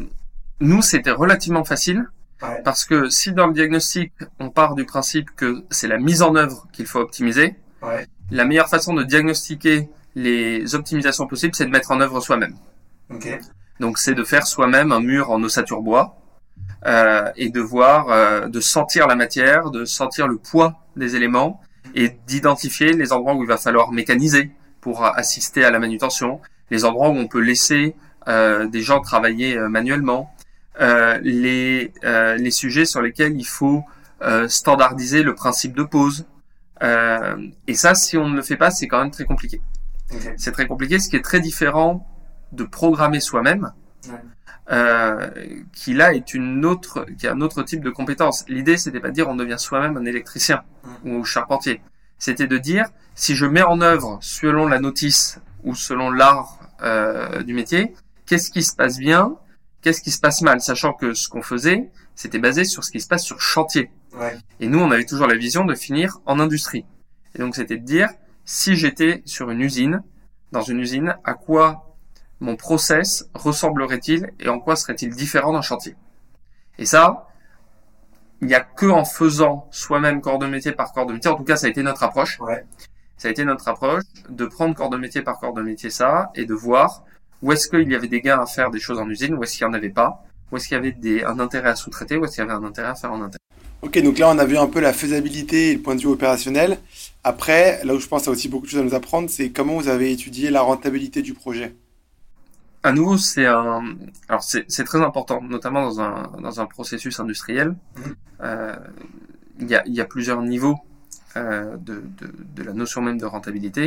[0.62, 2.06] nous, c'était relativement facile
[2.42, 2.62] Ouais.
[2.66, 6.36] parce que si dans le diagnostic, on part du principe que c'est la mise en
[6.36, 8.08] œuvre qu'il faut optimiser, Ouais.
[8.30, 12.56] la meilleure façon de diagnostiquer les optimisations possibles, c'est de mettre en œuvre soi-même.
[13.10, 13.40] Ok.
[13.80, 16.18] Donc, c'est de faire soi-même un mur en ossature bois
[16.86, 21.62] euh, et de voir, euh, de sentir la matière, de sentir le poids des éléments
[21.94, 26.86] et d'identifier les endroits où il va falloir mécaniser pour assister à la manutention, les
[26.86, 27.96] endroits où on peut laisser
[28.28, 30.34] euh, des gens travailler euh, manuellement,
[30.82, 33.84] euh, les, euh, les sujets sur lesquels il faut
[34.22, 36.26] euh, standardiser le principe de pause.
[36.84, 37.36] Euh,
[37.68, 39.62] et ça, si on ne le fait pas, c'est quand même très compliqué.
[40.38, 42.08] C'est très compliqué, ce qui est très différent
[42.56, 43.72] de programmer soi-même,
[44.08, 44.14] Ouais.
[44.72, 45.30] euh,
[45.74, 48.46] qui là est une autre, qui est un autre type de compétence.
[48.48, 50.64] L'idée, c'était pas de dire on devient soi-même un électricien
[51.04, 51.82] ou charpentier.
[52.18, 57.42] C'était de dire si je mets en œuvre selon la notice ou selon l'art euh,
[57.44, 57.94] du métier,
[58.26, 59.36] qu'est-ce qui se passe bien,
[59.82, 63.02] qu'est-ce qui se passe mal, sachant que ce qu'on faisait, c'était basé sur ce qui
[63.02, 63.92] se passe sur chantier.
[64.14, 64.38] Ouais.
[64.60, 66.86] Et nous, on avait toujours la vision de finir en industrie.
[67.36, 68.10] Et donc, c'était de dire,
[68.46, 70.02] si j'étais sur une usine,
[70.52, 71.95] dans une usine, à quoi
[72.40, 75.96] mon process ressemblerait-il et en quoi serait-il différent d'un chantier?
[76.78, 77.30] Et ça,
[78.42, 81.36] il n'y a que en faisant soi-même corps de métier par corps de métier, en
[81.36, 82.40] tout cas, ça a été notre approche.
[82.40, 82.66] Ouais.
[83.18, 86.32] Ça a été notre approche de prendre corps de métier par corps de métier ça
[86.36, 87.04] et de voir
[87.42, 89.58] où est-ce qu'il y avait des gains à faire des choses en usine, où est-ce
[89.58, 92.18] qu'il n'y en avait pas, où est-ce qu'il y avait des, un intérêt à sous-traiter,
[92.18, 93.40] où est-ce qu'il y avait un intérêt à faire en interne.
[93.82, 96.08] Ok, donc là on a vu un peu la faisabilité et le point de vue
[96.08, 96.80] opérationnel.
[97.24, 99.30] Après, là où je pense qu'il y a aussi beaucoup de choses à nous apprendre,
[99.30, 101.76] c'est comment vous avez étudié la rentabilité du projet?
[102.90, 103.82] À nouveau, c'est un,
[104.30, 106.16] alors c'est c'est très important, notamment dans un
[106.48, 107.70] dans un processus industriel.
[107.70, 108.16] Mhm.
[108.42, 108.76] Euh,
[109.64, 110.78] Il y a y a plusieurs niveaux
[111.36, 113.84] euh, de, de de la notion même de rentabilité.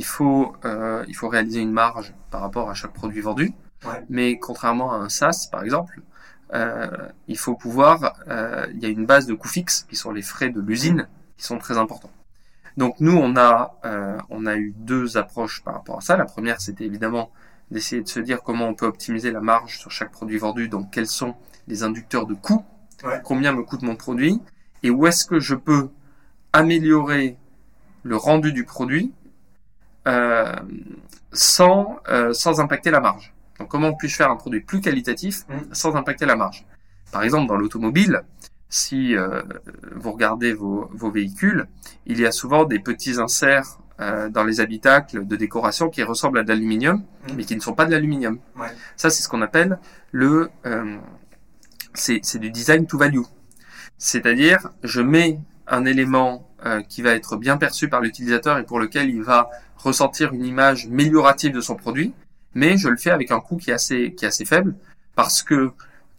[0.00, 3.46] Il faut euh, il faut réaliser une marge par rapport à chaque produit vendu.
[3.84, 4.00] Ouais.
[4.16, 5.94] Mais contrairement à un SaaS, par exemple,
[6.54, 6.88] euh,
[7.32, 7.96] il faut pouvoir,
[8.28, 11.00] euh, il y a une base de coûts fixes qui sont les frais de l'usine
[11.36, 12.14] qui sont très importants.
[12.76, 16.16] Donc nous, on a, euh, on a eu deux approches par rapport à ça.
[16.16, 17.30] La première, c'était évidemment
[17.70, 20.68] d'essayer de se dire comment on peut optimiser la marge sur chaque produit vendu.
[20.68, 21.34] Donc quels sont
[21.66, 22.64] les inducteurs de coûts,
[23.04, 23.20] Ouais.
[23.22, 24.40] combien me coûte mon produit
[24.82, 25.88] et où est-ce que je peux
[26.52, 27.36] améliorer
[28.02, 29.12] le rendu du produit
[30.06, 30.52] euh,
[31.32, 33.32] sans euh, sans impacter la marge.
[33.58, 35.72] Donc comment puis-je faire un produit plus qualitatif Mm.
[35.72, 36.64] sans impacter la marge?
[37.12, 38.22] Par exemple, dans l'automobile,
[38.68, 39.42] si euh,
[39.94, 41.66] vous regardez vos, vos véhicules,
[42.06, 46.38] il y a souvent des petits inserts euh, dans les habitacles de décoration qui ressemblent
[46.38, 47.34] à de l'aluminium, Mm.
[47.36, 48.38] mais qui ne sont pas de l'aluminium.
[48.56, 48.68] Ouais.
[48.96, 49.78] Ça, c'est ce qu'on appelle
[50.12, 50.96] le euh,
[51.94, 53.22] c'est c'est du design to value.
[53.98, 58.78] C'est-à-dire, je mets un élément euh, qui va être bien perçu par l'utilisateur et pour
[58.80, 62.14] lequel il va ressentir une image améliorative de son produit,
[62.54, 64.74] mais je le fais avec un coût qui est assez, qui est assez faible
[65.14, 65.72] parce que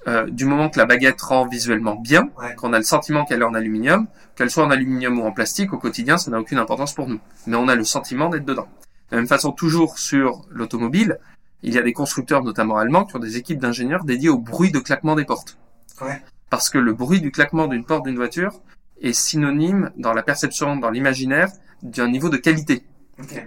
[0.08, 2.56] euh, du moment que la baguette rend visuellement bien, Ouais.
[2.56, 5.74] qu'on a le sentiment qu'elle est en aluminium, qu'elle soit en aluminium ou en plastique,
[5.74, 7.20] au quotidien, ça n'a aucune importance pour nous.
[7.48, 8.68] Mais on a le sentiment d'être dedans.
[9.12, 11.20] De la même façon, toujours sur l'automobile,
[11.64, 14.72] il y a des constructeurs, notamment allemands, qui ont des équipes d'ingénieurs dédiées au bruit
[14.72, 15.58] de claquement des portes.
[16.02, 16.22] Ouais.
[16.50, 18.62] Parce que le bruit du claquement d'une porte d'une voiture
[19.02, 21.50] est synonyme dans la perception, dans l'imaginaire,
[21.84, 22.84] d'un niveau de qualité.
[23.22, 23.46] Ok.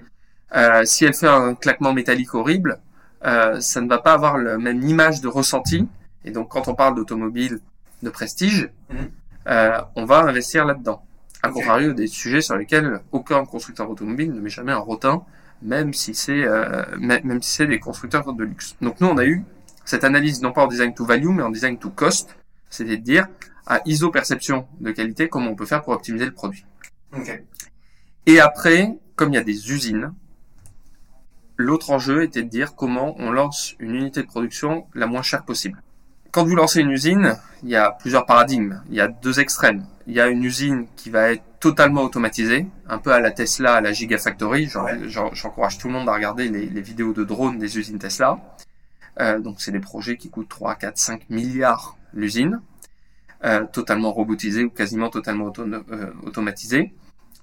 [0.55, 2.79] Euh, si elle fait un claquement métallique horrible,
[3.25, 5.89] euh, ça ne va pas avoir la même image de ressenti.
[6.25, 7.61] Et donc, quand on parle d'automobile
[8.03, 9.11] de prestige, Mhm.
[9.49, 11.03] euh, on va investir là-dedans.
[11.43, 15.25] À contrario des sujets sur lesquels aucun constructeur automobile ne met jamais un rotin,
[15.61, 18.77] même si c'est euh, même si c'est des constructeurs de luxe.
[18.81, 19.43] Donc nous, on a eu
[19.85, 22.37] cette analyse non pas en design to value, mais en design to cost,
[22.71, 23.27] c'est-à-dire de dire
[23.67, 26.65] à ISO perception de qualité comment on peut faire pour optimiser le produit.
[27.17, 27.43] Ok.
[28.27, 30.13] Et après, comme il y a des usines,
[31.57, 35.45] l'autre enjeu était de dire comment on lance une unité de production la moins chère
[35.45, 35.83] possible.
[36.33, 38.81] Quand vous lancez une usine, il y a plusieurs paradigmes.
[38.89, 39.85] Il y a deux extrêmes.
[40.07, 43.75] Il y a une usine qui va être totalement automatisée, un peu à la Tesla,
[43.75, 44.71] à la Gigafactory.
[45.07, 48.41] J'encourage tout le monde à regarder les, les vidéos de drones des usines Tesla.
[49.21, 52.63] Euh, donc c'est des projets qui coûtent 3, 4, 5 milliards l'usine,
[53.45, 56.95] euh, totalement robotisés ou quasiment totalement auto- euh, automatisés.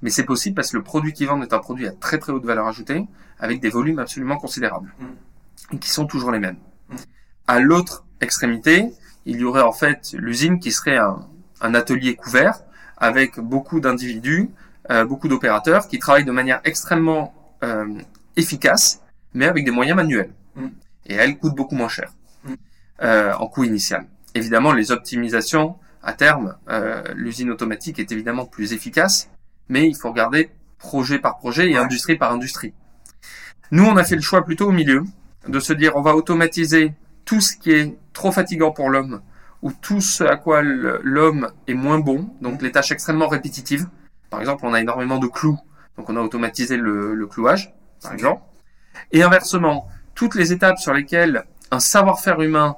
[0.02, 2.34] Mais c'est possible parce que le produit qu'ils vendent est un produit à très très
[2.34, 3.06] haute valeur ajoutée,
[3.40, 4.92] avec des volumes absolument considérables,
[5.72, 6.58] et qui sont toujours les mêmes.
[6.90, 6.96] Mm.
[7.48, 8.92] À l'autre extrémité,
[9.26, 11.28] il y aurait en fait l'usine qui serait un,
[11.62, 12.62] un atelier couvert,
[12.98, 14.50] avec beaucoup d'individus,
[14.92, 17.86] euh, beaucoup d'opérateurs, qui travaillent de manière extrêmement euh,
[18.36, 19.02] efficace,
[19.34, 20.32] mais avec des moyens manuels.
[20.56, 20.68] Mm.
[21.08, 22.12] Et elle coûte beaucoup moins cher,
[22.44, 22.54] Mm.
[23.04, 24.06] euh, en coût initial.
[24.36, 29.30] Évidemment, les optimisations, à terme, euh, l'usine automatique est évidemment plus efficace,
[29.68, 31.84] mais il faut regarder projet par projet et Ouais.
[31.84, 32.74] industrie par industrie.
[33.72, 35.04] Nous, on a fait le choix plutôt au milieu,
[35.48, 36.94] de se dire on va automatiser
[37.26, 39.22] tout ce qui est trop fatigant pour l'homme,
[39.62, 43.88] ou tout ce à quoi l'homme est moins bon, donc les tâches extrêmement répétitives.
[44.30, 45.60] Par exemple, on a énormément de clous,
[45.98, 48.42] donc on a automatisé le, le clouage, par exemple.
[49.12, 52.76] Et inversement, toutes les étapes sur lesquelles un savoir-faire humain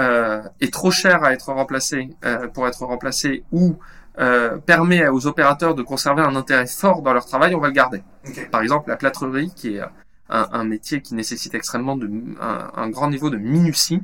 [0.00, 3.76] euh, est trop cher à être remplacé euh, pour être remplacé ou
[4.18, 7.74] euh, permet aux opérateurs de conserver un intérêt fort dans leur travail, on va le
[7.74, 8.02] garder.
[8.50, 9.82] Par exemple, la plâtrerie, qui est
[10.28, 14.02] un, un métier qui nécessite extrêmement de, un, un grand niveau de minutie,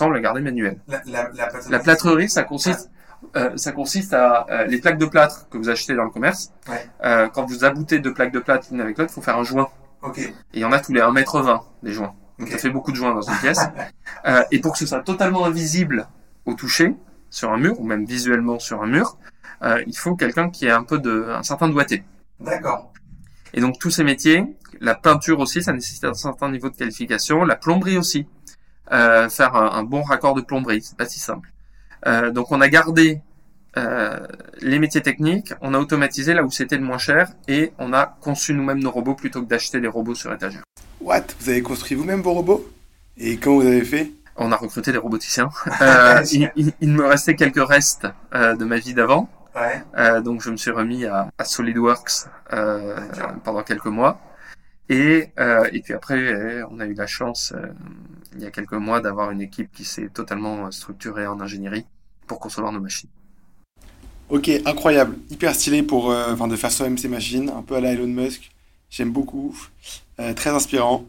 [0.00, 0.80] on le garder manuel.
[0.88, 1.70] La, la, la, plâtrerie.
[1.72, 2.90] La plâtrerie, ça consiste,
[3.36, 6.52] euh, ça consiste à euh, les plaques de plâtre que vous achetez dans le commerce.
[6.68, 6.88] Ouais.
[7.04, 9.44] Euh, quand vous aboutez deux plaques de plâtre l'une avec l'autre, il faut faire un
[9.44, 9.68] joint.
[10.02, 10.18] Ok.
[10.18, 12.14] Et il y en a tous les 1m20 des joints.
[12.38, 12.52] Donc Ok.
[12.52, 13.60] ça fait beaucoup de joints dans une pièce.
[14.26, 16.06] Euh, et pour que ce soit totalement invisible
[16.44, 16.94] au toucher,
[17.30, 19.16] sur un mur, ou même visuellement sur un mur,
[19.62, 22.04] euh, il faut quelqu'un qui ait un peu de, un certain doigté.
[22.38, 22.92] D'accord.
[23.54, 24.44] Et donc tous ces métiers,
[24.80, 28.26] la peinture aussi, ça nécessite un certain niveau de qualification, la plomberie aussi.
[28.92, 31.50] Euh, faire un, un bon raccord de plomberie, c'est pas si simple.
[32.06, 33.20] Euh, donc on a gardé
[33.76, 34.18] euh,
[34.60, 38.06] les métiers techniques, on a automatisé là où c'était le moins cher et on a
[38.20, 40.62] conçu nous-mêmes nos robots plutôt que d'acheter des robots sur étagère.
[41.00, 41.22] What?
[41.38, 42.68] Vous avez construit vous-même vos robots?
[43.16, 44.10] Et comment vous avez fait?
[44.36, 45.50] On a recruté des roboticiens.
[45.82, 49.82] Euh, il, il- il me restait quelques restes euh, de ma vie d'avant, Ouais.
[49.98, 52.96] Euh, donc je me suis remis à, à SolidWorks euh,
[53.44, 54.20] pendant quelques mois.
[54.90, 57.68] Et, euh, et puis après, euh, on a eu la chance, euh,
[58.34, 61.86] il y a quelques mois, d'avoir une équipe qui s'est totalement euh, structurée en ingénierie
[62.26, 63.08] pour concevoir nos machines.
[64.28, 65.16] Ok, incroyable.
[65.30, 68.50] Hyper stylé pour, de faire soi-même ces machines, un peu à la Elon Musk.
[68.88, 69.56] J'aime beaucoup.
[70.36, 71.04] Très inspirant.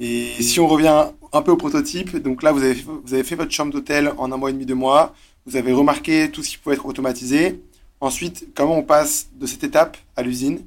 [0.00, 3.36] Et si on revient un peu au prototype, donc là, vous avez, vous avez fait
[3.36, 5.14] votre chambre d'hôtel en un mois et demi, deux mois.
[5.46, 7.62] Vous avez remarqué tout ce qui pouvait être automatisé.
[8.00, 10.64] Ensuite, comment on passe de cette étape à l'usine?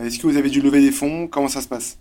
[0.00, 1.28] Est-ce que vous avez dû lever des fonds?
[1.28, 1.98] Comment ça se passe?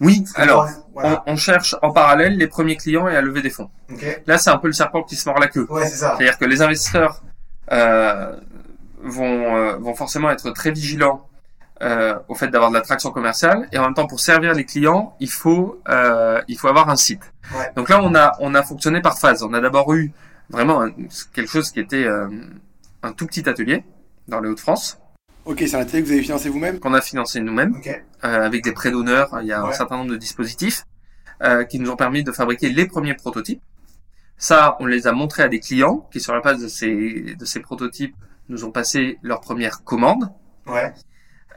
[0.00, 1.22] Oui, alors, on, Voilà.
[1.26, 3.70] on cherche en parallèle les premiers clients et à lever des fonds.
[3.92, 4.22] Ok.
[4.26, 5.66] Là, c'est un peu le serpent qui se mord la queue.
[5.70, 6.14] Ouais, c'est ça.
[6.16, 7.22] C'est-à-dire que les investisseurs
[7.70, 8.34] euh,
[9.00, 11.28] vont, euh, vont forcément être très vigilants
[11.82, 15.16] euh, au fait d'avoir de l'attraction commerciale et en même temps pour servir les clients,
[15.20, 17.32] il faut euh, il faut avoir un site.
[17.56, 17.70] Ouais.
[17.76, 19.42] Donc là, on a on a fonctionné par phase.
[19.42, 20.12] On a d'abord eu
[20.50, 20.92] vraiment un-
[21.32, 22.28] quelque chose qui était euh,
[23.02, 23.84] un tout petit atelier
[24.28, 24.98] dans les Hauts-de-France
[25.44, 27.88] Ok, c'est un atelier que vous avez financé vous-même qu'on a financé nous-mêmes Ok.
[27.88, 28.02] euh,
[28.46, 29.38] avec des prêts d'honneur.
[29.40, 30.84] Il y a un certain nombre de dispositifs
[31.42, 33.60] euh, qui nous ont permis de fabriquer les premiers prototypes.
[34.36, 37.44] Ça, on les a montrés à des clients qui, sur la base de ces, de
[37.44, 38.14] ces prototypes,
[38.48, 40.32] nous ont passé leurs premières commandes.
[40.66, 40.92] Ouais.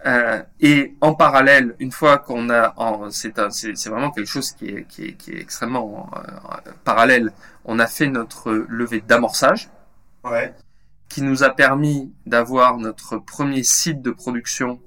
[0.08, 2.76] Euh, et en parallèle, une fois qu'on a,
[3.10, 6.72] c'est un- c'est c'est vraiment quelque chose qui est, qui est, qui est extrêmement euh,
[6.84, 7.32] parallèle.
[7.66, 9.70] On a fait notre levée d'amorçage
[10.24, 10.54] Ouais.
[11.10, 14.80] Qui nous a permis d'avoir notre premier site de production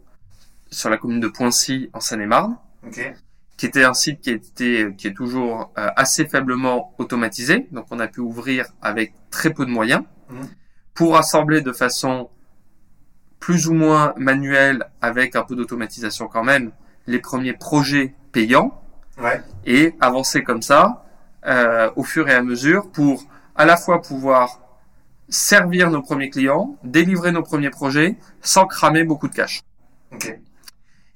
[0.71, 2.57] sur la commune de Poincy en Seine-et-Marne.
[2.87, 3.15] Ok.
[3.57, 7.67] qui était un site qui était qui est toujours euh, assez faiblement automatisé.
[7.73, 10.47] Donc on a pu ouvrir avec très peu de moyens Mhm.
[10.95, 12.31] pour assembler de façon
[13.41, 16.71] plus ou moins manuelle avec un peu d'automatisation quand même
[17.09, 18.81] les premiers projets payants
[19.21, 19.43] Ouais.
[19.67, 21.05] et avancer comme ça
[21.47, 23.25] euh, au fur et à mesure pour
[23.57, 24.61] à la fois pouvoir
[25.29, 29.63] servir nos premiers clients, délivrer nos premiers projets sans cramer beaucoup de cash.
[30.13, 30.39] Ok.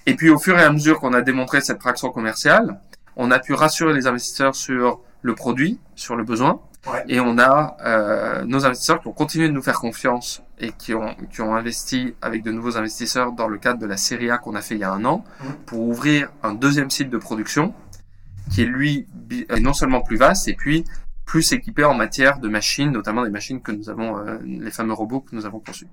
[0.07, 2.81] Et puis au fur et à mesure qu'on a démontré cette traction commerciale,
[3.17, 6.61] on a pu rassurer les investisseurs sur le produit, sur le besoin,
[6.93, 7.05] Ouais.
[7.09, 10.95] et on a euh, nos investisseurs qui ont continué de nous faire confiance et qui
[10.95, 14.39] ont, qui ont investi avec de nouveaux investisseurs dans le cadre de la série A
[14.39, 15.53] qu'on a fait il y a un an Mhm.
[15.65, 17.73] pour ouvrir un deuxième site de production
[18.51, 19.07] qui est lui
[19.49, 20.85] est non seulement plus vaste et puis
[21.25, 24.93] plus équipé en matière de machines, notamment des machines que nous avons, euh, les fameux
[24.93, 25.87] robots que nous avons conçus.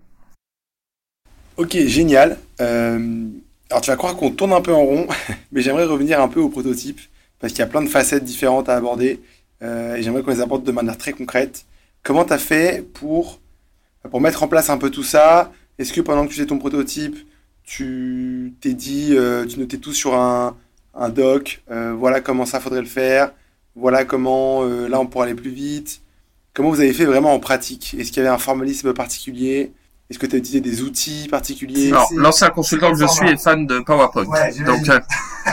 [1.57, 2.37] Ok, génial.
[2.61, 3.27] Euh,
[3.69, 5.07] alors tu vas croire qu'on tourne un peu en rond,
[5.51, 6.99] mais j'aimerais revenir un peu au prototype,
[7.39, 9.21] parce qu'il y a plein de facettes différentes à aborder,
[9.61, 11.65] euh, et j'aimerais qu'on les aborde de manière très concrète.
[12.03, 13.39] Comment tu as fait pour,
[14.09, 15.51] pour mettre en place un peu tout ça?
[15.77, 17.17] Est-ce que pendant que tu faisais ton prototype,
[17.63, 19.15] tu t'es dit,
[19.47, 20.57] tu notais tout sur un,
[20.95, 23.31] un doc, voilà comment ça faudrait le faire,
[23.79, 26.01] voilà comment euh, là on pourrait aller plus vite
[26.53, 27.95] Comment vous avez fait vraiment en pratique?
[27.97, 29.71] Est-ce qu'il y avait un formalisme particulier?
[30.09, 31.89] Est-ce que tu as utilisé des outils particuliers?
[31.89, 34.25] Alors, l'ancien consultant que je suis est fan de PowerPoint.
[34.25, 34.51] Ouais.
[34.65, 34.99] Donc, euh,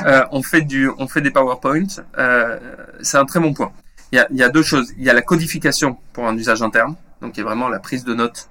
[0.04, 1.86] euh, on fait du, on fait des PowerPoint.
[2.18, 2.58] Euh,
[3.02, 3.70] c'est un très bon point.
[4.10, 4.92] Il y a, il y a deux choses.
[4.96, 8.02] Il y a la codification pour un usage interne, donc qui est vraiment la prise
[8.04, 8.48] de notes,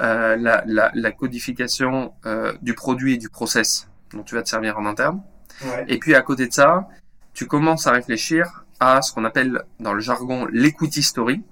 [0.00, 4.48] euh, la, la, la codification euh, du produit et du process dont tu vas te
[4.48, 5.20] servir en interne.
[5.64, 5.84] Ouais.
[5.86, 6.88] Et puis à côté de ça,
[7.34, 11.42] tu commences à réfléchir à ce qu'on appelle dans le jargon l'equity story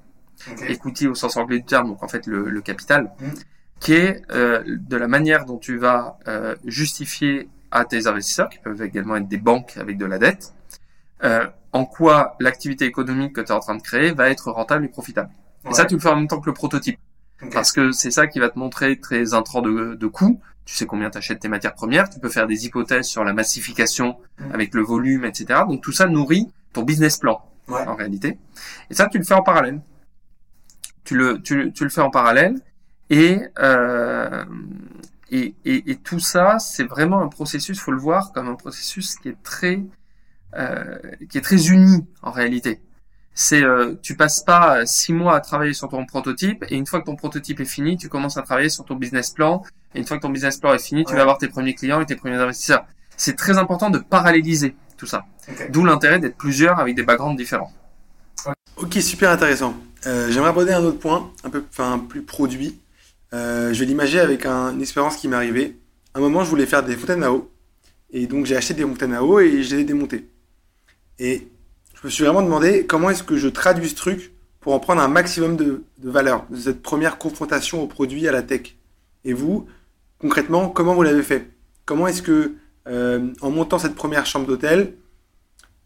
[0.50, 0.62] Ok.
[0.70, 3.28] equity au sens anglais du terme, donc en fait le, le capital, Mm.
[3.78, 8.58] qui est euh, de la manière dont tu vas euh, justifier à tes investisseurs, qui
[8.58, 10.54] peuvent également être des banques avec de la dette,
[11.24, 14.86] euh, en quoi l'activité économique que tu es en train de créer va être rentable
[14.86, 15.30] et profitable.
[15.68, 16.98] Et ça, tu le fais en même temps que le prototype,
[17.52, 20.40] Parce que c'est ça qui va te montrer très intrant de, de coûts.
[20.66, 23.32] Tu sais combien tu achètes tes matières premières, tu peux faire des hypothèses sur la
[23.32, 24.52] massification Mm.
[24.54, 25.60] avec le volume, etc.
[25.68, 27.86] Donc tout ça nourrit ton business plan Ouais.
[27.86, 28.38] en réalité.
[28.90, 29.80] Et ça, tu le fais en parallèle.
[31.04, 32.60] Tu le, tu, le- tu le fais en parallèle.
[33.10, 34.44] Et, euh,
[35.30, 39.16] et, et, et tout ça, c'est vraiment un processus, faut le voir comme un processus
[39.16, 39.82] qui est très,
[40.56, 40.98] euh,
[41.28, 42.80] qui est très uni en réalité.
[43.34, 47.00] C'est, euh, tu passes pas six mois à travailler sur ton prototype et une fois
[47.00, 49.62] que ton prototype est fini, tu commences à travailler sur ton business plan.
[49.94, 52.00] Et une fois que ton business plan est fini, tu vas avoir tes premiers clients
[52.00, 52.84] et tes premiers investisseurs.
[53.16, 55.24] C'est très important de paralléliser tout ça.
[55.70, 57.72] D'où l'intérêt d'être plusieurs avec des backgrounds différents.
[58.76, 59.74] Ok, super intéressant.
[60.06, 62.78] Euh, J'aimerais aborder un autre point, un peu enfin, plus produit.
[63.32, 65.78] Euh, je vais l'imager avec un- une expérience qui m'est arrivée.
[66.14, 67.50] À un moment, je voulais faire des fontaines à eau.
[68.10, 70.28] Et donc, j'ai acheté des fontaines à eau et je les ai démontées.
[71.18, 71.48] Et
[72.00, 75.02] je me suis vraiment demandé comment est-ce que je traduis ce truc pour en prendre
[75.02, 78.76] un maximum de, de valeur de cette première confrontation au produit, à la tech.
[79.24, 79.66] Et vous,
[80.18, 81.50] concrètement, comment vous l'avez fait?
[81.84, 82.54] Comment est-ce que,
[82.88, 84.94] euh, en montant cette première chambre d'hôtel,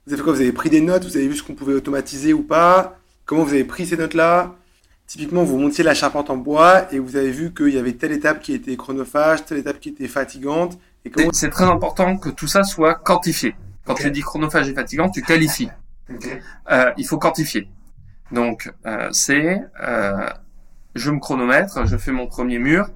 [0.07, 0.33] vous avez fait quoi?
[0.35, 2.98] Vous avez pris des notes, vous avez vu ce qu'on pouvait automatiser ou pas?
[3.27, 4.55] Comment vous avez pris ces notes-là?
[5.07, 8.12] Typiquement, vous montiez la charpente en bois et vous avez vu qu'il y avait telle
[8.12, 10.79] étape qui était chronophage, telle étape qui était fatigante.
[11.05, 11.31] Et comment...
[11.33, 13.55] C'est- très important que tout ça soit quantifié.
[13.85, 15.68] Quand tu dis chronophage et fatigant, tu qualifies.
[16.70, 17.68] Euh, il faut quantifier.
[18.30, 20.28] Donc, euh, c'est euh,
[20.94, 22.88] je me chronomètre, je fais mon premier mur,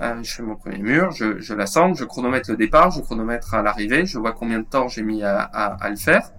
[0.00, 3.62] je fais mon premier mur, je, je l'assemble, je chronomètre le départ, je chronomètre à
[3.62, 6.30] l'arrivée, je vois combien de temps j'ai mis à, à, à le faire.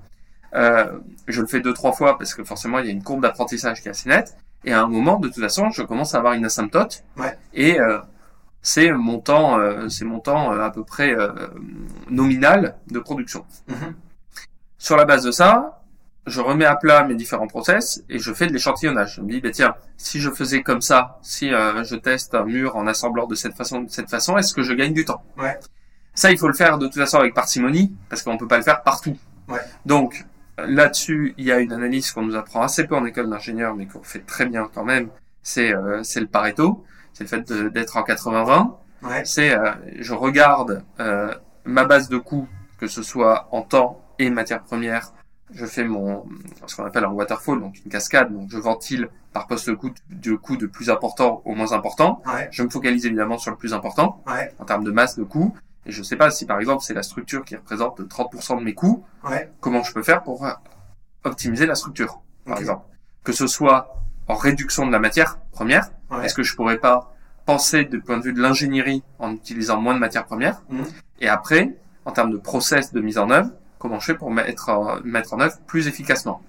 [0.53, 3.82] Je le fais deux trois fois parce que forcément il y a une courbe d'apprentissage
[3.82, 4.38] qui est assez nette.
[4.65, 7.03] Et à un moment, de toute façon, je commence à avoir une asymptote.
[7.17, 7.38] Ouais.
[7.53, 7.99] Et euh,
[8.62, 11.15] c'est mon temps, euh, c'est mon temps euh, à peu près
[12.10, 13.45] nominal de production.
[13.67, 13.95] Mhm.
[14.77, 15.79] Sur la base de ça,
[16.25, 19.15] je remets à plat mes différents process et je fais de l'échantillonnage.
[19.15, 22.45] Je me dis, bah tiens, si je faisais comme ça, si euh, je teste un
[22.45, 25.23] mur en assemblant de cette façon, de cette façon, est-ce que je gagne du temps?
[25.38, 25.58] Ouais.
[26.13, 28.63] Ça, il faut le faire de toute façon avec parcimonie parce qu'on peut pas le
[28.63, 29.17] faire partout.
[29.47, 29.60] Ouais.
[29.86, 30.25] Donc
[30.58, 33.86] là-dessus, il y a une analyse qu'on nous apprend assez peu en école d'ingénieur, mais
[33.88, 35.10] qu'on fait très bien quand même.
[35.41, 39.24] C'est euh, c'est le Pareto, c'est le fait d'être en 80-20 Ouais.
[39.24, 44.30] c'est euh, je regarde euh, ma base de coûts, que ce soit en temps et
[44.30, 45.13] matière première.
[45.52, 46.26] Je fais mon
[46.68, 48.32] ce qu'on appelle un waterfall, donc une cascade.
[48.34, 52.22] Donc je ventile par poste de coût de plus important au moins important.
[52.26, 52.47] Ouais.
[52.52, 54.54] Je me focalise évidemment sur le plus important Ouais.
[54.60, 55.56] en termes de masse de coûts.
[55.86, 58.74] Et je sais pas si par exemple c'est la structure qui représente 30% de mes
[58.74, 59.52] coûts, Ouais.
[59.60, 60.45] comment je peux faire pour
[61.24, 62.86] optimiser la structure, par exemple?
[63.24, 63.95] Que ce soit
[64.28, 65.89] en réduction de la matière première,
[66.24, 67.14] est-ce que je pourrais pas
[67.45, 70.86] penser du point de vue de l'ingénierie en utilisant moins de matières premières Mhm.
[71.22, 71.76] Et après,
[72.06, 75.34] en termes de process de mise en œuvre, comment je fais pour mettre en, mettre
[75.34, 76.41] en œuvre plus efficacement.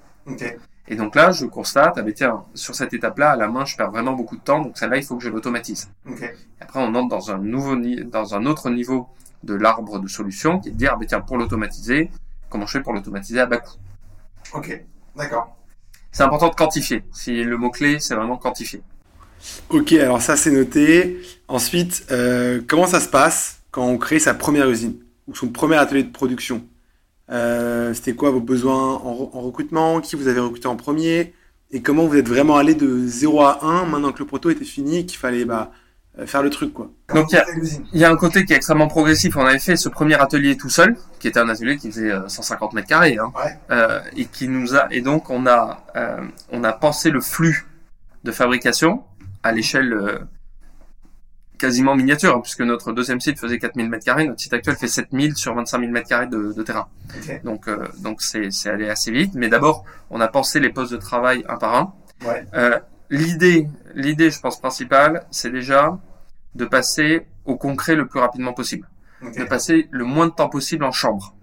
[0.89, 3.77] Et donc là, je constate, ah ben tiens, sur cette étape-là, à la main, je
[3.77, 5.89] perds vraiment beaucoup de temps, donc celle-là, il faut que je l'automatise.
[6.61, 9.09] Après, on entre dans un nouveau, dans un autre niveau
[9.45, 12.11] de l'arbre de solutions, qui est de dire, ah ben tiens, pour l'automatiser,
[12.51, 13.79] comment je fais pour l'automatiser à bas coût?
[14.53, 14.85] Ok.
[15.17, 15.57] D'accord.
[16.13, 17.05] C'est important de quantifier.
[17.13, 18.83] Si le mot-clé, c'est vraiment quantifier.
[19.69, 21.21] Ok, alors ça c'est noté.
[21.49, 24.97] Ensuite, euh, comment ça se passe quand on crée sa première usine
[25.29, 26.65] ou son premier atelier de production?
[27.31, 30.01] Euh, C'était quoi vos besoins en, re- en recrutement?
[30.01, 31.35] Qui vous avez recruté en premier?
[31.71, 34.65] Et comment vous êtes vraiment allé de 0 à 1 maintenant que le proto était
[34.65, 35.71] fini et qu'il fallait bah,
[36.19, 36.91] euh, faire le truc quoi?
[37.15, 37.41] Donc, il
[37.93, 39.37] y y a un côté qui est extrêmement progressif.
[39.37, 42.29] On avait fait ce premier atelier tout seul, qui était un atelier qui faisait euh,
[42.29, 43.57] 150 mètres carrés, hein, Ouais.
[43.71, 46.21] euh, et qui nous a et donc on a euh,
[46.51, 47.67] on a pensé le flux
[48.25, 49.05] de fabrication
[49.45, 50.19] à l'échelle euh,
[51.61, 54.89] quasiment miniature, hein, puisque notre deuxième site faisait 4000 mètres carrés, notre site actuel fait
[54.89, 56.89] 7000 sur 25 000 mètres carrés de, de terrain.
[57.45, 59.35] Donc euh, donc c'est c'est allé assez vite.
[59.35, 61.95] Mais d'abord, on a pensé les postes de travail un par un.
[62.27, 62.45] Ouais.
[62.55, 62.79] Euh,
[63.11, 65.99] l'idée l'idée, je pense principale, c'est déjà
[66.55, 68.89] de passer au concret le plus rapidement possible
[69.23, 71.35] de passer le moins de temps possible en chambre.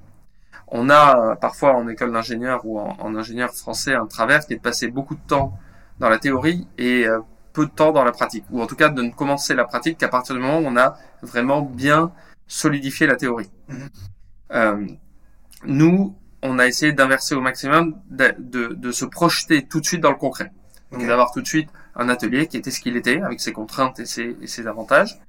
[0.68, 4.54] On a euh, parfois en école d'ingénieur ou en, en ingénieur français un travers qui
[4.54, 5.58] est de passer beaucoup de temps
[6.00, 7.20] dans la théorie et euh,
[7.58, 9.98] peu de temps dans la pratique, ou en tout cas de ne commencer la pratique
[9.98, 12.12] qu'à partir du moment où on a vraiment bien
[12.46, 13.50] solidifié la théorie.
[13.68, 13.90] Mhm.
[14.52, 14.88] Euh,
[15.66, 20.02] nous, on a essayé d'inverser au maximum, de, de, de se projeter tout de suite
[20.02, 20.52] dans le concret.
[20.92, 24.00] Donc d'avoir tout de suite un atelier qui était ce qu'il était, avec ses contraintes
[24.00, 25.20] et ses, et ses avantages,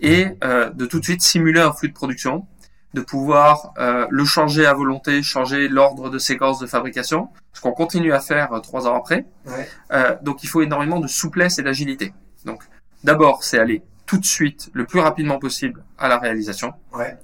[0.00, 2.46] et euh, de tout de suite simuler un flux de production,
[2.94, 7.72] de pouvoir euh, le changer à volonté, changer l'ordre de séquence de fabrication, ce qu'on
[7.72, 9.26] continue à faire euh, trois ans après.
[9.46, 9.68] Ouais.
[9.92, 12.14] Euh, donc il faut énormément de souplesse et d'agilité.
[12.44, 12.62] Donc
[13.02, 17.16] d'abord, c'est aller tout de suite, le plus rapidement possible, à la réalisation, Ouais.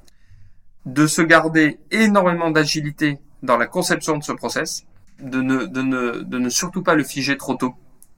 [0.87, 4.85] de se garder énormément d'agilité dans la conception de ce process,
[5.21, 7.75] de ne, de ne, de ne surtout pas le figer trop tôt.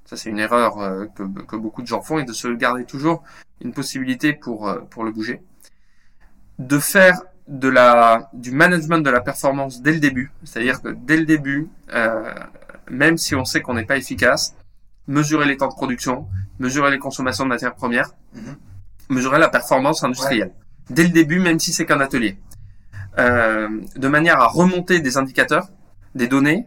[0.06, 2.84] Ça, c'est une erreur euh, que, que beaucoup de gens font et de se garder
[2.84, 3.22] toujours
[3.60, 5.42] une possibilité pour, euh, pour le bouger.
[6.58, 10.32] De faire de la, du management de la performance dès le début.
[10.44, 12.32] C'est-à-dire que dès le début, euh,
[12.90, 14.54] même si on sait qu'on n'est pas efficace,
[15.08, 16.28] mesurer les temps de production,
[16.58, 18.56] mesurer les consommations de matières premières, Mhm.
[19.10, 20.52] mesurer la performance industrielle.
[20.90, 22.38] Dès le début, même si c'est qu'un atelier.
[23.18, 25.68] Euh, de manière à remonter des indicateurs,
[26.14, 26.66] des données,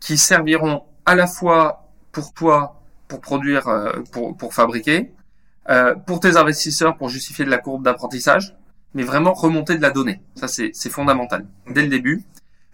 [0.00, 5.12] qui serviront à la fois pour toi, pour produire, euh, pour, pour fabriquer,
[5.68, 8.56] euh, pour tes investisseurs, pour justifier de la courbe d'apprentissage,
[8.94, 10.22] mais vraiment remonter de la donnée.
[10.34, 11.46] Ça, c'est fondamental.
[11.68, 12.24] Dès le début,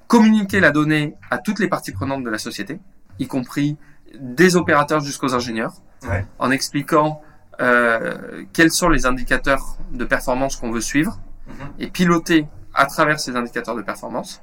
[0.06, 2.80] communiquer la donnée à toutes les parties prenantes de la société,
[3.18, 3.76] y compris
[4.18, 5.74] des opérateurs jusqu'aux ingénieurs,
[6.08, 6.24] Ouais.
[6.38, 7.20] en expliquant
[7.60, 11.54] euh, quels sont les indicateurs de performance qu'on veut suivre Mhm.
[11.78, 14.40] et piloter à travers ces indicateurs de performance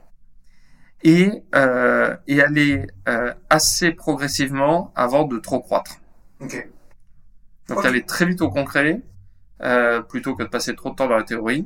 [1.03, 5.95] et, euh, et aller euh, assez progressivement avant de trop croître.
[6.41, 6.69] Ok.
[7.69, 9.01] Donc aller très vite au concret
[9.61, 11.65] euh, plutôt que de passer trop de temps dans la théorie.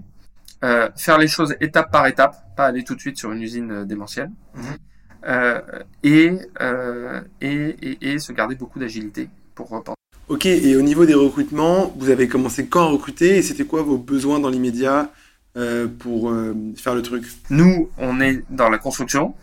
[0.64, 3.72] Euh, faire les choses étape par étape, pas aller tout de suite sur une usine
[3.72, 4.32] euh, démentielle.
[5.28, 5.62] Euh,
[6.04, 9.96] et, euh, et, et, et se garder beaucoup d'agilité pour reporter.
[10.28, 13.82] Ok, et au niveau des recrutements, vous avez commencé quand à recruter et c'était quoi
[13.82, 15.12] vos besoins dans l'immédiat
[15.58, 17.26] euh, pour euh, faire le truc?
[17.50, 19.36] Nous, on est dans la construction,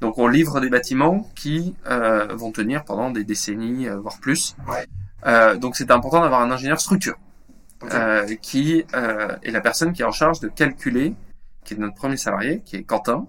[0.00, 4.56] donc on livre des bâtiments qui euh, vont tenir pendant des décennies, euh, voire plus.
[4.66, 4.86] Ouais.
[5.26, 7.18] Euh, donc c'est important d'avoir un ingénieur structure,
[7.90, 11.14] Euh, qui euh, est la personne qui est en charge de calculer,
[11.64, 13.26] qui est notre premier salarié, qui est Quentin,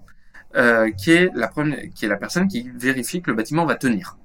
[0.54, 3.74] euh, qui est la première, qui est la personne qui vérifie que le bâtiment va
[3.74, 4.16] tenir.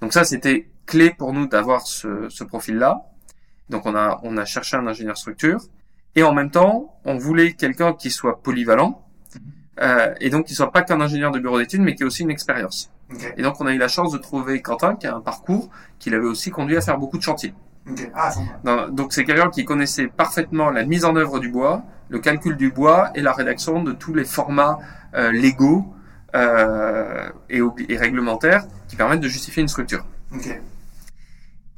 [0.00, 3.02] Donc ça, c'était clé pour nous d'avoir ce, ce profil-là.
[3.70, 5.60] Donc on a on a cherché un ingénieur structure
[6.16, 9.06] et en même temps, on voulait quelqu'un qui soit polyvalent
[9.80, 12.22] euh, et donc qui soit pas qu'un ingénieur de bureau d'études, mais qui ait aussi
[12.22, 12.90] une expérience.
[13.36, 16.10] Et donc on a eu la chance de trouver Quentin qui a un parcours qui
[16.10, 17.54] l'avait aussi conduit à faire beaucoup de chantiers.
[18.14, 18.32] Ah,
[18.90, 22.70] donc c'est quelqu'un qui connaissait parfaitement la mise en œuvre du bois, le calcul du
[22.70, 24.78] bois et la rédaction de tous les formats
[25.14, 25.84] euh, légaux
[26.34, 27.60] euh, et,
[27.96, 30.04] réglementaires qui permettent de justifier une structure.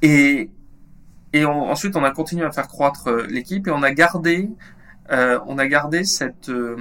[0.02, 0.50] Et,
[1.32, 4.48] et on- ensuite, on a continué à faire croître euh, l'équipe et on a gardé,
[5.10, 6.76] euh, on a gardé cette, euh,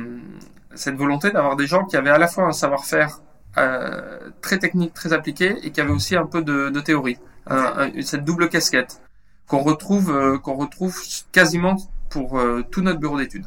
[0.75, 3.19] cette volonté d'avoir des gens qui avaient à la fois un savoir-faire
[3.57, 7.17] euh, très technique, très appliqué et qui avaient aussi un peu de, de théorie.
[7.47, 9.01] Un- un- cette double casquette
[9.47, 10.99] qu'on retrouve, euh, qu'on retrouve
[11.31, 11.77] quasiment
[12.09, 13.45] pour euh, tout notre bureau d'études.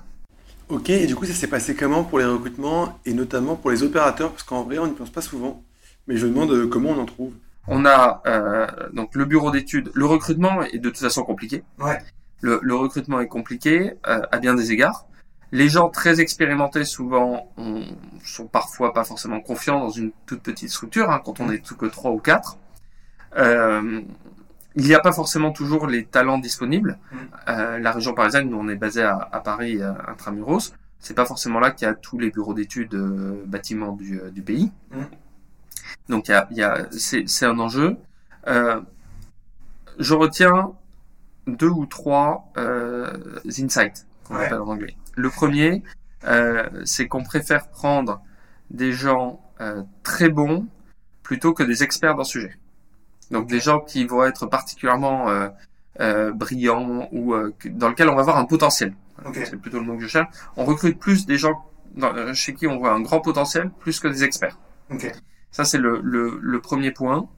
[0.68, 3.82] Ok, et du coup ça s'est passé comment pour les recrutements et notamment pour les
[3.82, 4.30] opérateurs?
[4.30, 5.62] Parce qu'en vrai on n'y pense pas souvent,
[6.06, 7.32] mais je me demande euh, comment on en trouve.
[7.66, 9.90] On a euh, donc le bureau d'études.
[9.94, 11.64] Le recrutement est de toute façon compliqué.
[11.78, 11.98] Ouais.
[12.40, 15.06] Le, le recrutement est compliqué euh, à bien des égards.
[15.50, 17.82] Les gens très expérimentés, souvent, on,
[18.22, 21.74] sont parfois pas forcément confiants dans une toute petite structure, hein, quand on est tout
[21.74, 22.58] que trois ou quatre.
[23.36, 24.02] Euh,
[24.78, 26.98] il n'y a pas forcément toujours les talents disponibles.
[27.12, 27.16] Mm.
[27.48, 31.26] Euh, la région parisienne, nous on est basé à, à Paris, à intramuros, c'est pas
[31.26, 34.72] forcément là qu'il y a tous les bureaux d'études euh, bâtiments du, euh, du pays.
[34.92, 35.02] Mm.
[36.08, 37.96] Donc il y a, y a c'est, c'est un enjeu.
[38.46, 38.80] Euh,
[39.98, 40.72] je retiens
[41.46, 43.12] deux ou trois euh,
[43.46, 44.46] insights qu'on Ouais.
[44.46, 44.94] appelle en anglais.
[45.16, 45.82] Le premier,
[46.24, 48.20] euh, c'est qu'on préfère prendre
[48.70, 50.66] des gens euh, très bons
[51.22, 52.56] plutôt que des experts dans le sujet.
[53.30, 55.48] Donc des gens qui vont être particulièrement euh,
[56.00, 58.94] euh, brillants ou euh, dans lesquels on va voir un potentiel.
[59.26, 59.38] Ok.
[59.44, 60.28] C'est plutôt le mot que je cherche.
[60.56, 61.64] On recrute plus des gens
[61.94, 64.56] dans- euh, chez qui on voit un grand potentiel plus que des experts.
[64.90, 65.12] Ok.
[65.50, 67.28] Ça, c'est le, le, le premier point.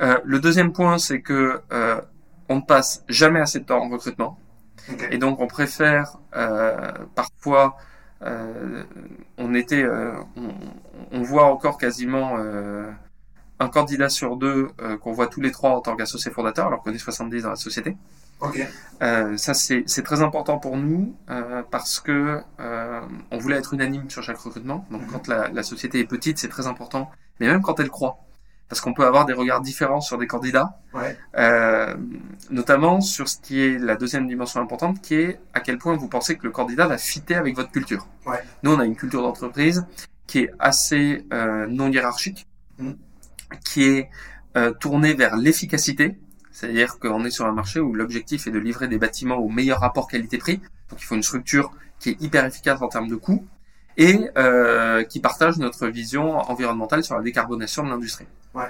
[0.00, 2.00] Euh, le deuxième point, c'est que euh,
[2.48, 4.38] on ne passe jamais assez de temps en recrutement.
[4.90, 5.06] Ok.
[5.10, 7.76] Et donc, on préfère euh, parfois,
[8.22, 8.82] euh,
[9.36, 10.48] on était, euh, on,
[11.12, 12.90] on voit encore quasiment euh,
[13.60, 16.82] un candidat sur deux euh, qu'on voit tous les trois en tant qu'associé fondateur, alors
[16.82, 17.96] qu'on est 70 dans la société.
[18.40, 18.58] Ok.
[19.02, 23.00] Euh, ça, c'est c'est très important pour nous euh, parce que euh,
[23.30, 24.86] on voulait être unanime sur chaque recrutement.
[24.90, 25.08] Donc, Mhm.
[25.12, 27.10] quand la, la société est petite, c'est très important.
[27.38, 28.16] Mais même quand elle croît,
[28.70, 31.18] parce qu'on peut avoir des regards différents sur des candidats, Ouais.
[31.36, 31.94] euh,
[32.50, 36.08] notamment sur ce qui est la deuxième dimension importante, qui est à quel point vous
[36.08, 38.06] pensez que le candidat va fitter avec votre culture.
[38.26, 38.38] Ouais.
[38.62, 39.84] Nous, on a une culture d'entreprise
[40.26, 42.46] qui est assez euh, non hiérarchique,
[42.78, 42.96] Mhm.
[43.64, 44.10] Qui est
[44.56, 46.18] euh, tournée vers l'efficacité.
[46.52, 49.80] C'est-à-dire qu'on est sur un marché où l'objectif est de livrer des bâtiments au meilleur
[49.80, 50.60] rapport qualité-prix.
[50.90, 53.46] Donc il faut une structure qui est hyper efficace en termes de coûts
[53.96, 58.26] et euh, qui partage notre vision environnementale sur la décarbonation de l'industrie.
[58.54, 58.64] Ouais.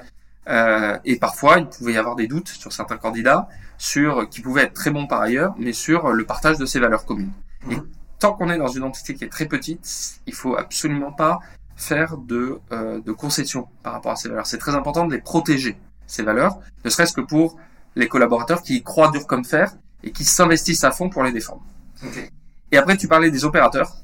[0.49, 4.64] Euh, et parfois, il pouvait y avoir des doutes sur certains candidats, sur qui pouvaient
[4.64, 7.33] être très bons par ailleurs, mais sur le partage de ces valeurs communes.
[7.64, 7.72] Mhm.
[7.72, 7.76] Et
[8.18, 11.41] tant qu'on est dans une entité qui est très petite, il faut absolument pas
[11.81, 14.47] faire de, euh, de concessions par rapport à ces valeurs.
[14.47, 17.59] C'est très important de les protéger, ces valeurs, ne serait-ce que pour
[17.97, 19.72] les collaborateurs qui y croient dur comme fer
[20.03, 21.62] et qui s'investissent à fond pour les défendre.
[22.05, 22.31] Ok.
[22.72, 23.97] Et après, tu parlais des opérateurs.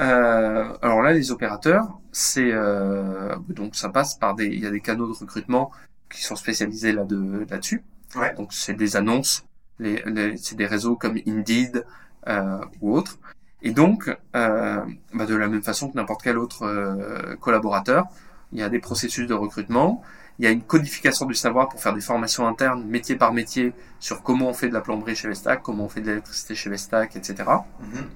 [0.00, 4.70] Euh, alors là, les opérateurs, c'est euh, donc ça passe par des, il y a
[4.70, 5.70] des canaux de recrutement
[6.10, 7.84] qui sont spécialisés là de là-dessus.
[8.16, 8.34] Ouais.
[8.34, 9.44] Donc c'est des annonces,
[9.78, 11.84] les, les- c'est des réseaux comme Indeed
[12.28, 13.18] euh, ou autres.
[13.62, 14.80] Et donc, euh,
[15.12, 18.06] bah, de la même façon que n'importe quel autre euh, collaborateur,
[18.52, 20.02] il y a des processus de recrutement.
[20.38, 23.74] Il y a une codification du savoir pour faire des formations internes, métier par métier,
[23.98, 26.70] sur comment on fait de la plomberie chez Vestac, comment on fait de l'électricité chez
[26.70, 27.44] Vestac, etc.
[27.80, 28.06] Mhm.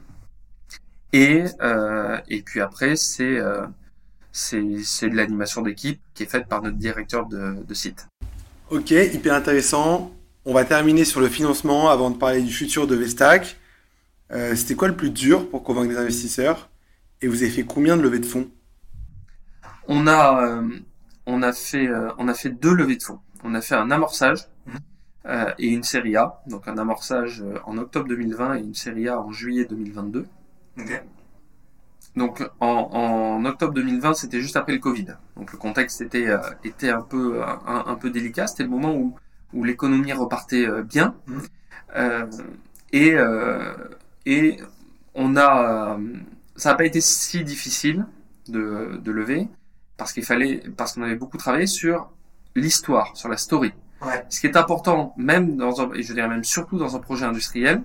[1.12, 3.66] Et, euh, et puis après, c'est euh,
[4.32, 8.09] c'est c'est de l'animation d'équipe qui est faite par notre directeur de, de site.
[8.70, 10.11] Ok, hyper intéressant.
[10.47, 13.57] On va terminer sur le financement avant de parler du futur de Vestac.
[14.35, 16.68] Euh, C'était quoi le plus dur pour convaincre des investisseurs
[17.22, 18.51] Et vous avez fait combien de levées de fonds?
[19.89, 20.68] On a euh,
[21.26, 23.20] on a fait euh, on a fait deux levées de fonds.
[23.45, 25.55] On a fait un amorçage Mhm.
[25.59, 26.43] et une série A.
[26.47, 30.26] Donc un amorçage en octobre 2020 et une série A en juillet 2022.
[30.78, 31.05] Ok.
[32.16, 35.07] Donc en, en octobre 2020, c'était juste après le Covid.
[35.37, 38.47] Donc le contexte était euh, était un peu un, un peu délicat.
[38.47, 39.16] C'était le moment où
[39.53, 41.43] où l'économie repartait euh, bien Mhm.
[41.97, 42.26] Euh,
[42.93, 43.14] et
[44.27, 44.59] et
[45.14, 46.12] on a euh,
[46.57, 48.07] ça n'a pas été si difficile
[48.49, 49.49] de de lever
[49.97, 52.11] parce qu'il fallait parce qu'on avait beaucoup travaillé sur
[52.57, 53.72] l'histoire, sur la story.
[54.03, 54.25] Ouais.
[54.29, 57.25] Ce qui est important, même dans un, et je dirais même surtout dans un projet
[57.25, 57.83] industriel,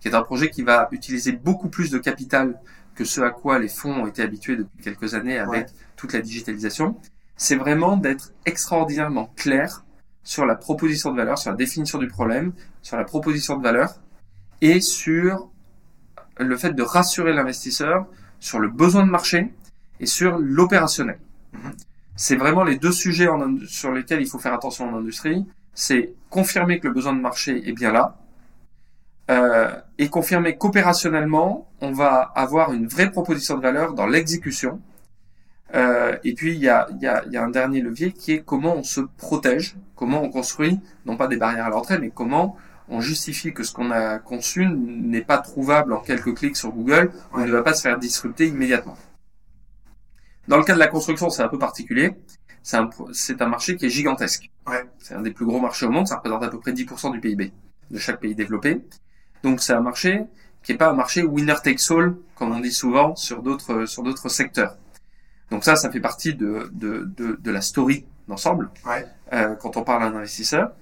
[0.00, 2.58] qui est un projet qui va utiliser beaucoup plus de capital
[2.94, 5.72] que ce à quoi les fonds ont été habitués depuis quelques années avec Ouais.
[5.96, 6.96] toute la digitalisation,
[7.36, 9.84] c'est vraiment d'être extraordinairement clair
[10.24, 14.00] sur la proposition de valeur, sur la définition du problème, sur la proposition de valeur
[14.60, 15.48] et sur
[16.38, 18.06] le fait de rassurer l'investisseur
[18.40, 19.52] sur le besoin de marché
[20.00, 21.18] et sur l'opérationnel.
[21.52, 21.72] Mhm.
[22.16, 25.46] C'est vraiment les deux sujets en sur lesquels il faut faire attention en industrie.
[25.72, 28.16] C'est confirmer que le besoin de marché est bien là
[29.30, 34.80] euh, et confirmer qu'opérationnellement, on va avoir une vraie proposition de valeur dans l'exécution.
[35.74, 38.32] Euh, et puis, il y a, y, a, il y a un dernier levier qui
[38.32, 42.10] est comment on se protège, comment on construit, non pas des barrières à l'entrée, mais
[42.10, 42.56] comment
[42.90, 47.12] on justifie que ce qu'on a conçu n'est pas trouvable en quelques clics sur Google
[47.34, 47.44] Ouais.
[47.46, 48.96] ne va pas se faire disrupter immédiatement.
[50.48, 52.12] Dans le cas de la construction, c'est un peu particulier.
[52.62, 54.50] C'est un, c'est un marché qui est gigantesque.
[54.66, 54.84] Ouais.
[54.98, 56.06] C'est un des plus gros marchés au monde.
[56.08, 57.52] Ça représente à peu près 10% du PIB
[57.90, 58.80] de chaque pays développé.
[59.42, 60.22] Donc c'est un marché
[60.62, 64.02] qui est pas un marché winner takes all, comme on dit souvent sur d'autres sur
[64.02, 64.76] d'autres secteurs.
[65.50, 69.06] Donc ça, ça fait partie de de de, de la story d'ensemble Ouais.
[69.32, 70.72] euh, quand on parle à un investisseur.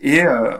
[0.00, 0.56] Et euh,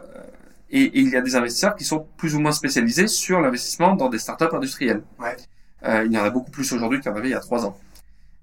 [0.70, 3.94] Et, et il y a des investisseurs qui sont plus ou moins spécialisés sur l'investissement
[3.94, 5.02] dans des startups industrielles.
[5.18, 5.36] Ouais.
[5.84, 7.40] Euh, il y en a beaucoup plus aujourd'hui qu'il y en avait il y a
[7.40, 7.76] trois ans.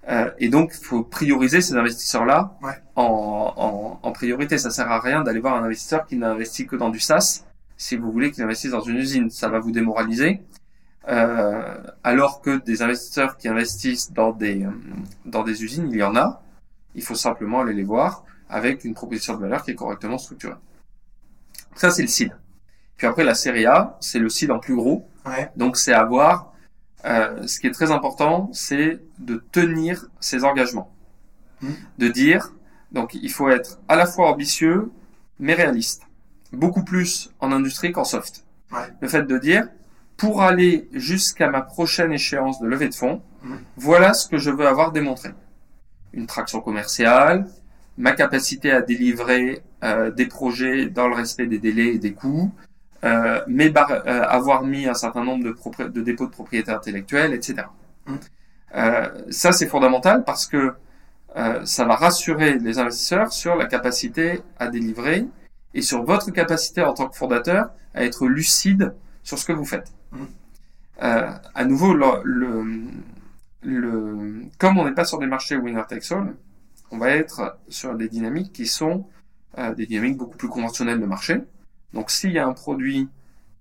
[0.10, 2.74] Euh, et donc, il faut prioriser ces investisseurs-là Ouais.
[2.96, 4.58] en, en, en priorité.
[4.58, 7.44] Ça sert à rien d'aller voir un investisseur qui n'investit que dans du SaaS
[7.78, 9.30] si vous voulez qu'il investisse dans une usine.
[9.30, 10.42] Ça va vous démoraliser.
[11.08, 14.70] Euh, alors que des investisseurs qui investissent dans des, euh,
[15.26, 16.42] dans des usines, il y en a.
[16.96, 20.56] Il faut simplement aller les voir avec une proposition de valeur qui est correctement structurée.
[21.76, 22.36] Ça, c'est le seed.
[22.98, 25.08] Puis après, la série A, c'est le seed en plus gros.
[25.26, 25.52] Ouais.
[25.56, 26.54] Donc, c'est avoir,
[27.06, 30.92] euh, ce qui est très important, c'est de tenir ses engagements.
[31.62, 31.76] Mhm.
[31.98, 32.52] De dire,
[32.92, 34.92] donc, il faut être à la fois ambitieux,
[35.40, 36.04] mais réaliste.
[36.54, 38.46] Beaucoup plus en industrie qu'en soft.
[38.72, 38.88] Ouais.
[39.02, 39.68] Le fait de dire,
[40.16, 43.60] pour aller jusqu'à ma prochaine échéance de levée de fonds, Mhm.
[43.76, 45.30] voilà ce que je veux avoir démontré.
[46.14, 47.48] Une traction commerciale,
[47.98, 49.62] ma capacité à délivrer
[50.12, 52.52] des projets dans le respect des délais et des coûts,
[53.04, 57.68] euh, bar- euh, avoir mis un certain nombre de, dépôts de propriété intellectuelle, etc.
[58.76, 60.74] Euh, ça, c'est fondamental parce que
[61.38, 65.26] euh, ça va rassurer les investisseurs sur la capacité à délivrer
[65.74, 69.66] et sur votre capacité en tant que fondateur à être lucide sur ce que vous
[69.66, 69.92] faites.
[71.04, 71.94] Euh, à nouveau,
[74.58, 76.34] comme on n'est pas sur des marchés winner takes all,
[76.92, 79.06] on va être sur des dynamiques qui sont
[79.58, 81.42] euh, des dynamiques beaucoup plus conventionnelles de marché.
[81.94, 83.08] Donc, s'il y a un produit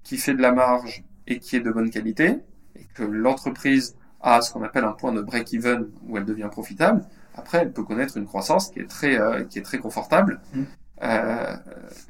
[0.03, 2.37] qui fait de la marge et qui est de bonne qualité,
[2.77, 7.05] et que l'entreprise a ce qu'on appelle un point de break-even où elle devient profitable,
[7.37, 10.41] après, elle peut connaître une croissance qui est très, euh, qui est très confortable.
[10.53, 10.63] Mm.
[11.03, 11.57] Euh,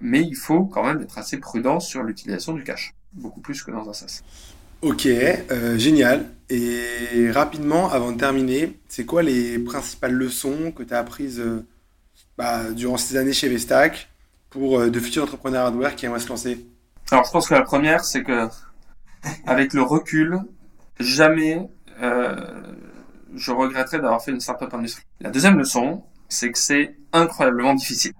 [0.00, 3.70] mais il faut quand même être assez prudent sur l'utilisation du cash, beaucoup plus que
[3.70, 4.22] dans un SaaS.
[4.82, 6.26] Ok, euh, génial.
[6.50, 11.66] Et rapidement, avant de terminer, c'est quoi les principales leçons que tu as apprises euh,
[12.38, 14.08] bah, durant ces années chez Vestac
[14.50, 16.66] pour euh, de futurs entrepreneurs hardware qui aimeraient se lancer
[17.10, 18.48] Alors, je pense que la première, c'est que,
[19.46, 20.38] avec le recul,
[21.00, 21.68] jamais
[22.00, 22.62] euh,
[23.34, 25.04] je regretterai d'avoir fait une startup industrie.
[25.20, 28.12] La deuxième leçon, c'est que c'est incroyablement difficile.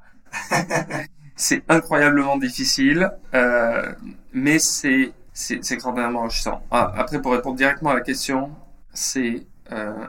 [1.37, 3.93] c'est incroyablement difficile, euh,
[4.33, 6.63] mais c'est c'est extraordinairement enrichissant.
[6.71, 8.53] Ah, Après, pour répondre directement à la question,
[8.93, 10.07] c'est euh,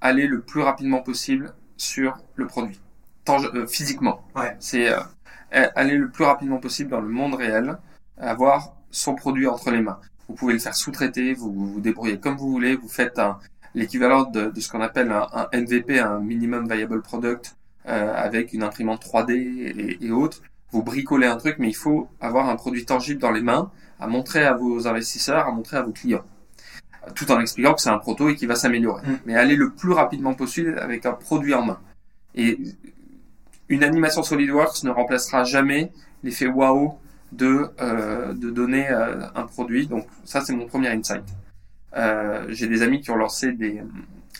[0.00, 2.80] aller le plus rapidement possible sur le produit,
[3.66, 4.22] physiquement.
[4.36, 4.56] Ouais.
[4.58, 5.00] C'est euh,
[5.50, 7.78] aller le plus rapidement possible dans le monde réel,
[8.18, 9.98] avoir son produit entre les mains.
[10.28, 13.20] Vous pouvez le faire sous-traiter, vous vous débrouillez comme vous voulez, vous faites
[13.74, 17.56] l'équivalent de, de ce qu'on appelle un, un MVP, un minimum viable product,
[17.86, 20.42] euh, avec une imprimante 3D et, et autres.
[20.70, 24.06] Vous bricolez un truc, mais il faut avoir un produit tangible dans les mains à
[24.06, 26.24] montrer à vos investisseurs, à montrer à vos clients,
[27.06, 29.06] Euh, tout en expliquant que c'est un proto et qui va s'améliorer.
[29.06, 29.18] Mm.
[29.26, 31.80] Mais aller le plus rapidement possible avec un produit en main.
[32.34, 32.58] Et
[33.68, 35.92] une animation SolidWorks ne remplacera jamais
[36.22, 36.98] l'effet wow
[37.32, 39.86] de, euh, de donner euh, un produit.
[39.86, 41.24] Donc ça, c'est mon premier insight.
[41.96, 43.82] Euh, J'ai des amis qui ont lancé des,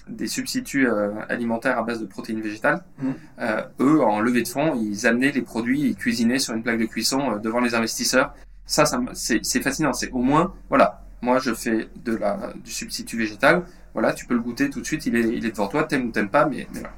[0.09, 2.83] des substituts euh, alimentaires à base de protéines végétales.
[3.01, 3.15] Mhm.
[3.41, 6.79] Euh, eux, en levée de fonds, ils amenaient les produits, ils cuisinaient sur une plaque
[6.79, 8.35] de cuisson euh, devant les investisseurs.
[8.67, 9.93] Ça, ça c'est fascinant.
[9.93, 13.65] C'est au moins, voilà, moi je fais de la, du substitut végétal.
[13.95, 15.07] Voilà, tu peux le goûter tout de suite.
[15.07, 16.95] Il est, il est devant toi, t'aimes ou t'aimes pas, mais, mais voilà.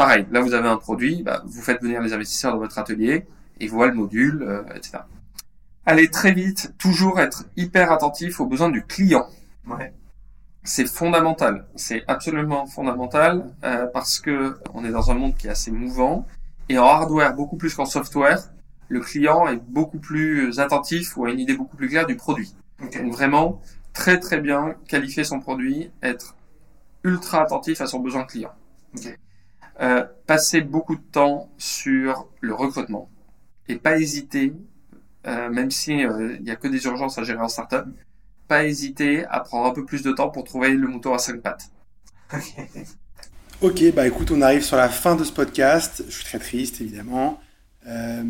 [0.00, 3.26] Pareil, là vous avez un produit, bah, vous faites venir les investisseurs dans votre atelier,
[3.60, 5.00] ils voient le module, euh, etc.
[5.84, 9.26] Allez très vite, toujours être hyper attentif aux besoins du client.
[9.66, 9.92] Ouais.
[10.64, 15.50] C'est fondamental, c'est absolument fondamental euh, parce que on est dans un monde qui est
[15.50, 16.26] assez mouvant
[16.70, 18.50] et en hardware beaucoup plus qu'en software,
[18.88, 22.54] le client est beaucoup plus attentif ou a une idée beaucoup plus claire du produit.
[22.82, 23.02] Ok.
[23.02, 23.60] Donc vraiment
[23.92, 26.36] très très bien qualifier son produit, être
[27.04, 28.52] ultra attentif à son besoin client.
[28.96, 29.14] Ok.
[29.80, 33.10] Euh, passer beaucoup de temps sur le recrutement
[33.68, 34.52] et pas hésiter,
[35.26, 37.86] euh, même si euh, il y a que des urgences à gérer en startup,
[38.46, 41.40] pas hésiter à prendre un peu plus de temps pour trouver le mouton à cinq
[41.40, 41.70] pattes.
[43.62, 43.92] Ok.
[43.94, 46.02] Bah écoute, on arrive sur la fin de ce podcast.
[46.08, 47.40] Je suis très triste, évidemment.
[47.86, 48.24] Euh,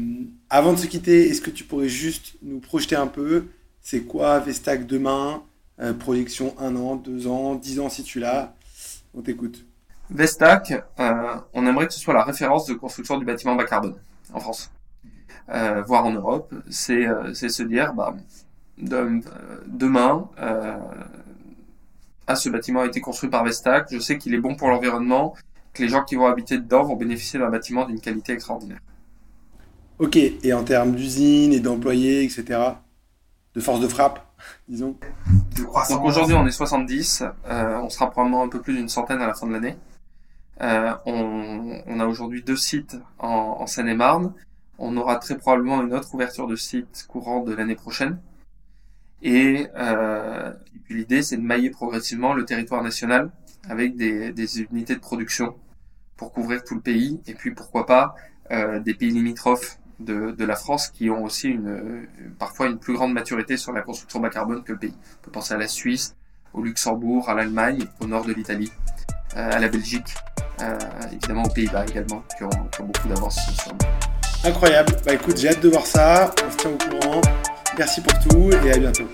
[0.49, 3.47] avant de se quitter, est-ce que tu pourrais juste nous projeter un peu?
[3.81, 5.45] C'est quoi Vestac demain?
[5.81, 8.57] Euh, Projection un an, deux ans, dix ans si tu l'as?
[9.15, 9.65] On t'écoute.
[10.11, 13.95] Vestac, euh, on aimerait que ce soit la référence de construction du bâtiment bas carbone
[14.33, 14.71] en France,
[15.51, 16.53] euh, voire en Europe.
[16.69, 18.15] C'est euh, c'est se dire, bah,
[18.79, 19.21] de- euh,
[19.67, 20.77] demain, euh,
[22.27, 25.35] ah, ce bâtiment a été construit par Vestac, je sais qu'il est bon pour l'environnement,
[25.73, 28.81] que les gens qui vont habiter dedans vont bénéficier d'un bâtiment d'une qualité extraordinaire.
[29.99, 32.59] Ok, et en termes d'usine et d'employés, etc.
[33.55, 34.25] De force de frappe,
[34.69, 34.97] disons.
[35.57, 35.97] De croissance.
[35.99, 39.27] Donc aujourd'hui on est 70, euh, on sera probablement un peu plus d'une centaine à
[39.27, 39.77] la fin de l'année.
[40.61, 44.35] Euh, on, a aujourd'hui deux sites en, Seine-et-Marne.
[44.79, 48.19] On aura très probablement une autre ouverture de site courant de l'année prochaine.
[49.23, 53.31] Et, euh, et puis l'idée, c'est de mailler progressivement le territoire national
[53.69, 55.55] avec des, unités de production
[56.17, 57.21] pour couvrir tout le pays.
[57.27, 58.15] Et puis pourquoi pas
[58.51, 62.07] euh, des pays limitrophes de, de, la France qui ont aussi une,
[62.39, 64.95] parfois une plus grande maturité sur la construction bas carbone que le pays.
[65.21, 66.17] On peut penser à la Suisse,
[66.55, 68.73] au Luxembourg, à l'Allemagne, au nord de l'Italie,
[69.35, 70.15] à la Belgique,
[70.63, 70.79] euh,
[71.13, 74.49] évidemment aux Pays-Bas également, qui ont, qui ont beaucoup d'avance sur nous.
[74.49, 74.97] Incroyable.
[75.05, 76.35] Bah écoute, j'ai hâte de voir ça.
[76.47, 77.21] On se tient au courant.
[77.77, 79.09] Merci pour tout et à bientôt.